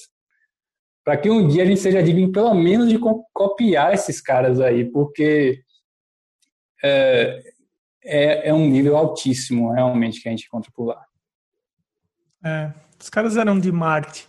para 1.04 1.18
que 1.18 1.30
um 1.30 1.48
dia 1.48 1.64
a 1.64 1.66
gente 1.66 1.80
seja 1.80 2.04
digno 2.04 2.32
pelo 2.32 2.54
menos 2.54 2.90
de 2.90 3.00
copiar 3.34 3.94
esses 3.94 4.22
caras 4.22 4.60
aí, 4.60 4.86
porque 4.86 5.62
é, 6.84 7.42
é, 8.04 8.50
é 8.50 8.54
um 8.54 8.68
nível 8.68 8.96
altíssimo 8.96 9.72
realmente 9.72 10.22
que 10.22 10.28
a 10.28 10.32
gente 10.32 10.46
encontra 10.46 10.72
por 10.74 10.86
lá. 10.86 11.06
É, 12.44 12.72
os 13.00 13.10
caras 13.10 13.38
eram 13.38 13.60
de 13.60 13.72
Marte. 13.72 14.28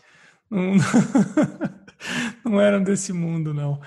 não 2.45 2.61
eram 2.61 2.83
desse 2.83 3.13
mundo, 3.13 3.55
não. 3.55 3.81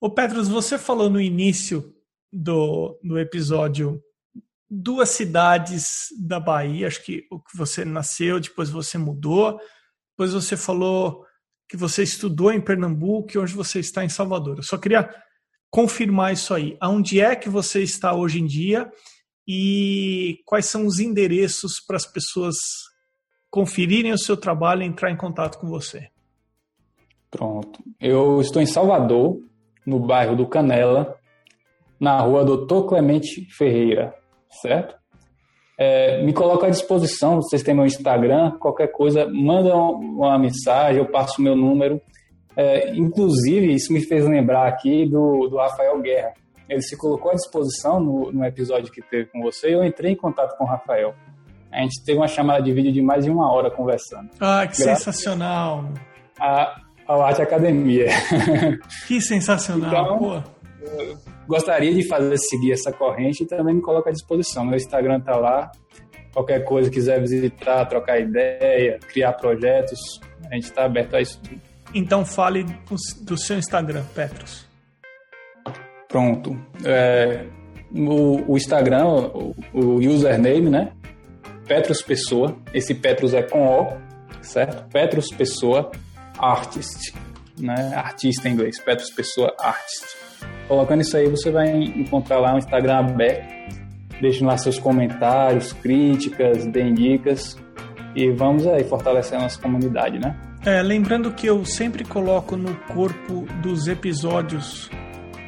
Ô 0.00 0.08
Petros, 0.08 0.48
você 0.48 0.78
falou 0.78 1.10
no 1.10 1.20
início 1.20 1.94
do, 2.32 2.98
do 3.02 3.18
episódio 3.18 4.02
duas 4.70 5.10
cidades 5.10 6.06
da 6.18 6.40
Bahia, 6.40 6.86
acho 6.86 7.04
que 7.04 7.26
o 7.30 7.38
que 7.38 7.56
você 7.56 7.84
nasceu, 7.84 8.40
depois 8.40 8.70
você 8.70 8.96
mudou, 8.96 9.60
depois 10.12 10.32
você 10.32 10.56
falou 10.56 11.26
que 11.68 11.76
você 11.76 12.02
estudou 12.02 12.52
em 12.52 12.60
Pernambuco 12.60 13.32
e 13.34 13.38
hoje 13.38 13.52
você 13.52 13.80
está 13.80 14.04
em 14.04 14.08
Salvador. 14.08 14.56
Eu 14.56 14.62
só 14.62 14.78
queria 14.78 15.14
confirmar 15.68 16.32
isso 16.32 16.54
aí. 16.54 16.78
Aonde 16.80 17.20
é 17.20 17.36
que 17.36 17.50
você 17.50 17.82
está 17.82 18.14
hoje 18.14 18.40
em 18.40 18.46
dia 18.46 18.90
e 19.46 20.40
quais 20.46 20.66
são 20.66 20.86
os 20.86 20.98
endereços 20.98 21.78
para 21.78 21.96
as 21.96 22.06
pessoas 22.06 22.56
conferirem 23.50 24.12
o 24.12 24.18
seu 24.18 24.36
trabalho 24.36 24.82
e 24.82 24.86
entrar 24.86 25.10
em 25.10 25.16
contato 25.16 25.58
com 25.58 25.68
você? 25.68 26.08
Pronto. 27.30 27.82
Eu 28.00 28.40
estou 28.40 28.62
em 28.62 28.66
Salvador, 28.66 29.40
no 29.86 29.98
bairro 29.98 30.36
do 30.36 30.46
Canela, 30.46 31.16
na 31.98 32.18
rua 32.20 32.44
Doutor 32.44 32.86
Clemente 32.86 33.46
Ferreira, 33.56 34.14
certo? 34.62 34.94
É, 35.78 36.22
me 36.22 36.32
coloco 36.32 36.66
à 36.66 36.70
disposição, 36.70 37.36
vocês 37.36 37.62
têm 37.62 37.74
meu 37.74 37.86
Instagram, 37.86 38.52
qualquer 38.58 38.88
coisa, 38.88 39.26
manda 39.26 39.74
uma 39.74 40.38
mensagem, 40.38 41.00
eu 41.00 41.06
passo 41.06 41.40
o 41.40 41.44
meu 41.44 41.56
número. 41.56 42.00
É, 42.54 42.94
inclusive, 42.94 43.72
isso 43.72 43.92
me 43.92 44.00
fez 44.02 44.26
lembrar 44.26 44.66
aqui 44.66 45.06
do, 45.06 45.48
do 45.48 45.56
Rafael 45.56 45.98
Guerra. 46.00 46.34
Ele 46.68 46.82
se 46.82 46.96
colocou 46.96 47.30
à 47.30 47.34
disposição 47.34 47.98
no, 47.98 48.30
no 48.30 48.44
episódio 48.44 48.92
que 48.92 49.00
teve 49.00 49.30
com 49.30 49.40
você 49.40 49.70
e 49.70 49.72
eu 49.72 49.84
entrei 49.84 50.12
em 50.12 50.16
contato 50.16 50.56
com 50.58 50.64
o 50.64 50.66
Rafael. 50.66 51.14
A 51.72 51.80
gente 51.80 52.04
teve 52.04 52.18
uma 52.18 52.28
chamada 52.28 52.62
de 52.62 52.72
vídeo 52.72 52.92
de 52.92 53.00
mais 53.00 53.24
de 53.24 53.30
uma 53.30 53.50
hora 53.50 53.70
conversando. 53.70 54.28
Ah, 54.38 54.66
que 54.66 54.82
Graças 54.82 55.04
sensacional! 55.14 55.84
A, 56.38 56.80
ao 57.10 57.22
Arte 57.22 57.42
Academia. 57.42 58.06
Que 59.08 59.20
sensacional, 59.20 60.14
então. 60.14 60.44
Gostaria 61.48 61.92
de 61.92 62.06
fazer 62.06 62.38
seguir 62.38 62.72
essa 62.72 62.92
corrente 62.92 63.42
e 63.42 63.46
também 63.46 63.74
me 63.74 63.82
coloco 63.82 64.08
à 64.08 64.12
disposição. 64.12 64.64
Meu 64.64 64.76
Instagram 64.76 65.18
tá 65.18 65.36
lá. 65.36 65.72
Qualquer 66.32 66.64
coisa 66.64 66.88
quiser 66.88 67.20
visitar, 67.20 67.84
trocar 67.86 68.20
ideia, 68.20 69.00
criar 69.08 69.32
projetos, 69.32 69.98
a 70.48 70.54
gente 70.54 70.64
está 70.64 70.84
aberto 70.84 71.16
a 71.16 71.20
isso 71.20 71.40
tudo. 71.42 71.60
Então 71.92 72.24
fale 72.24 72.64
do 73.22 73.36
seu 73.36 73.58
Instagram, 73.58 74.04
Petros. 74.14 74.64
Pronto. 76.06 76.56
É, 76.84 77.46
o, 77.92 78.52
o, 78.52 78.56
Instagram, 78.56 79.08
o, 79.08 79.56
o 79.74 79.96
username, 79.96 80.70
né? 80.70 80.92
Petros 81.66 82.00
Pessoa. 82.00 82.56
Esse 82.72 82.94
Petros 82.94 83.34
é 83.34 83.42
com 83.42 83.66
O, 83.66 83.88
certo? 84.40 84.88
Petros 84.90 85.26
Pessoa 85.30 85.90
artist, 86.40 87.14
né? 87.58 87.92
Artista 87.94 88.48
em 88.48 88.52
inglês, 88.52 88.80
Petros 88.80 89.10
Pessoa 89.10 89.54
Artist. 89.58 90.16
Colocando 90.66 91.02
isso 91.02 91.16
aí, 91.16 91.28
você 91.28 91.50
vai 91.50 91.70
encontrar 91.70 92.38
lá 92.38 92.54
um 92.54 92.58
Instagram 92.58 92.98
aberto. 92.98 93.80
Deixem 94.20 94.46
lá 94.46 94.56
seus 94.56 94.78
comentários, 94.78 95.72
críticas, 95.72 96.66
deem 96.66 96.94
dicas 96.94 97.56
e 98.14 98.30
vamos 98.30 98.66
aí 98.66 98.84
fortalecer 98.84 99.38
a 99.38 99.42
nossa 99.42 99.60
comunidade, 99.60 100.18
né? 100.18 100.36
É, 100.64 100.82
lembrando 100.82 101.32
que 101.32 101.46
eu 101.46 101.64
sempre 101.64 102.04
coloco 102.04 102.56
no 102.56 102.74
corpo 102.92 103.46
dos 103.62 103.88
episódios 103.88 104.90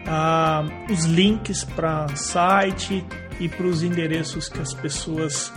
ah, 0.07 0.65
os 0.91 1.05
links 1.05 1.65
para 1.65 2.09
site 2.17 3.05
e 3.39 3.49
para 3.49 3.67
os 3.67 3.83
endereços 3.83 4.49
que 4.49 4.61
as 4.61 4.73
pessoas 4.73 5.53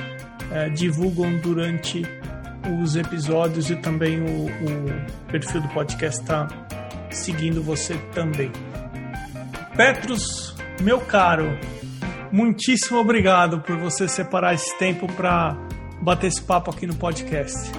eh, 0.52 0.70
divulgam 0.70 1.38
durante 1.38 2.04
os 2.82 2.96
episódios 2.96 3.70
e 3.70 3.76
também 3.76 4.22
o, 4.22 4.46
o 4.48 5.32
perfil 5.32 5.62
do 5.62 5.68
podcast 5.70 6.22
está 6.22 6.48
seguindo 7.10 7.62
você 7.62 7.96
também. 8.14 8.52
Petrus, 9.76 10.56
meu 10.82 11.00
caro, 11.00 11.58
muitíssimo 12.32 13.00
obrigado 13.00 13.60
por 13.62 13.78
você 13.78 14.08
separar 14.08 14.54
esse 14.54 14.78
tempo 14.78 15.12
para 15.14 15.58
bater 16.02 16.28
esse 16.28 16.42
papo 16.42 16.72
aqui 16.72 16.86
no 16.86 16.96
podcast. 16.96 17.72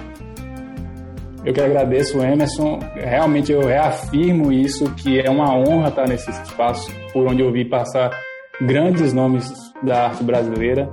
Eu 1.45 1.53
que 1.53 1.61
agradeço, 1.61 2.21
Emerson. 2.21 2.79
Realmente 2.93 3.51
eu 3.51 3.61
reafirmo 3.61 4.51
isso, 4.51 4.93
que 4.95 5.19
é 5.19 5.29
uma 5.29 5.55
honra 5.55 5.89
estar 5.89 6.07
nesse 6.07 6.29
espaço 6.29 6.91
por 7.13 7.25
onde 7.25 7.41
eu 7.41 7.51
vi 7.51 7.63
passar 7.63 8.11
grandes 8.59 9.13
nomes 9.13 9.49
da 9.83 10.07
arte 10.07 10.23
brasileira 10.23 10.89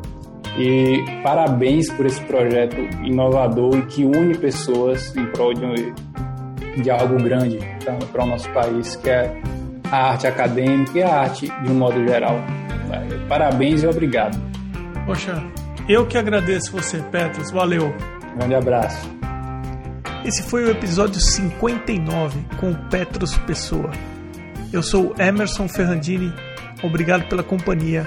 E 0.56 1.04
parabéns 1.22 1.90
por 1.90 2.06
esse 2.06 2.20
projeto 2.22 2.76
inovador 3.02 3.76
e 3.78 3.82
que 3.86 4.04
une 4.04 4.36
pessoas 4.36 5.14
em 5.16 5.26
prol 5.26 5.52
de, 5.52 5.92
de 6.80 6.90
algo 6.90 7.16
grande 7.16 7.58
para 8.12 8.24
o 8.24 8.26
nosso 8.26 8.48
país, 8.50 8.94
que 8.96 9.10
é 9.10 9.36
a 9.90 10.10
arte 10.10 10.26
acadêmica 10.26 10.98
e 10.98 11.02
a 11.02 11.20
arte 11.22 11.52
de 11.62 11.70
um 11.70 11.74
modo 11.74 12.06
geral. 12.06 12.36
Parabéns 13.28 13.82
e 13.82 13.86
obrigado. 13.86 14.40
Poxa, 15.06 15.42
eu 15.88 16.06
que 16.06 16.16
agradeço 16.16 16.72
você, 16.72 16.98
Petros. 17.10 17.50
Valeu. 17.50 17.92
Grande 18.36 18.54
abraço. 18.54 19.10
Esse 20.24 20.42
foi 20.42 20.64
o 20.64 20.70
episódio 20.70 21.20
59 21.20 22.40
com 22.58 22.70
o 22.70 22.74
Petros 22.88 23.36
Pessoa. 23.38 23.90
Eu 24.72 24.82
sou 24.82 25.14
Emerson 25.18 25.68
Ferrandini. 25.68 26.32
Obrigado 26.82 27.28
pela 27.28 27.42
companhia 27.42 28.06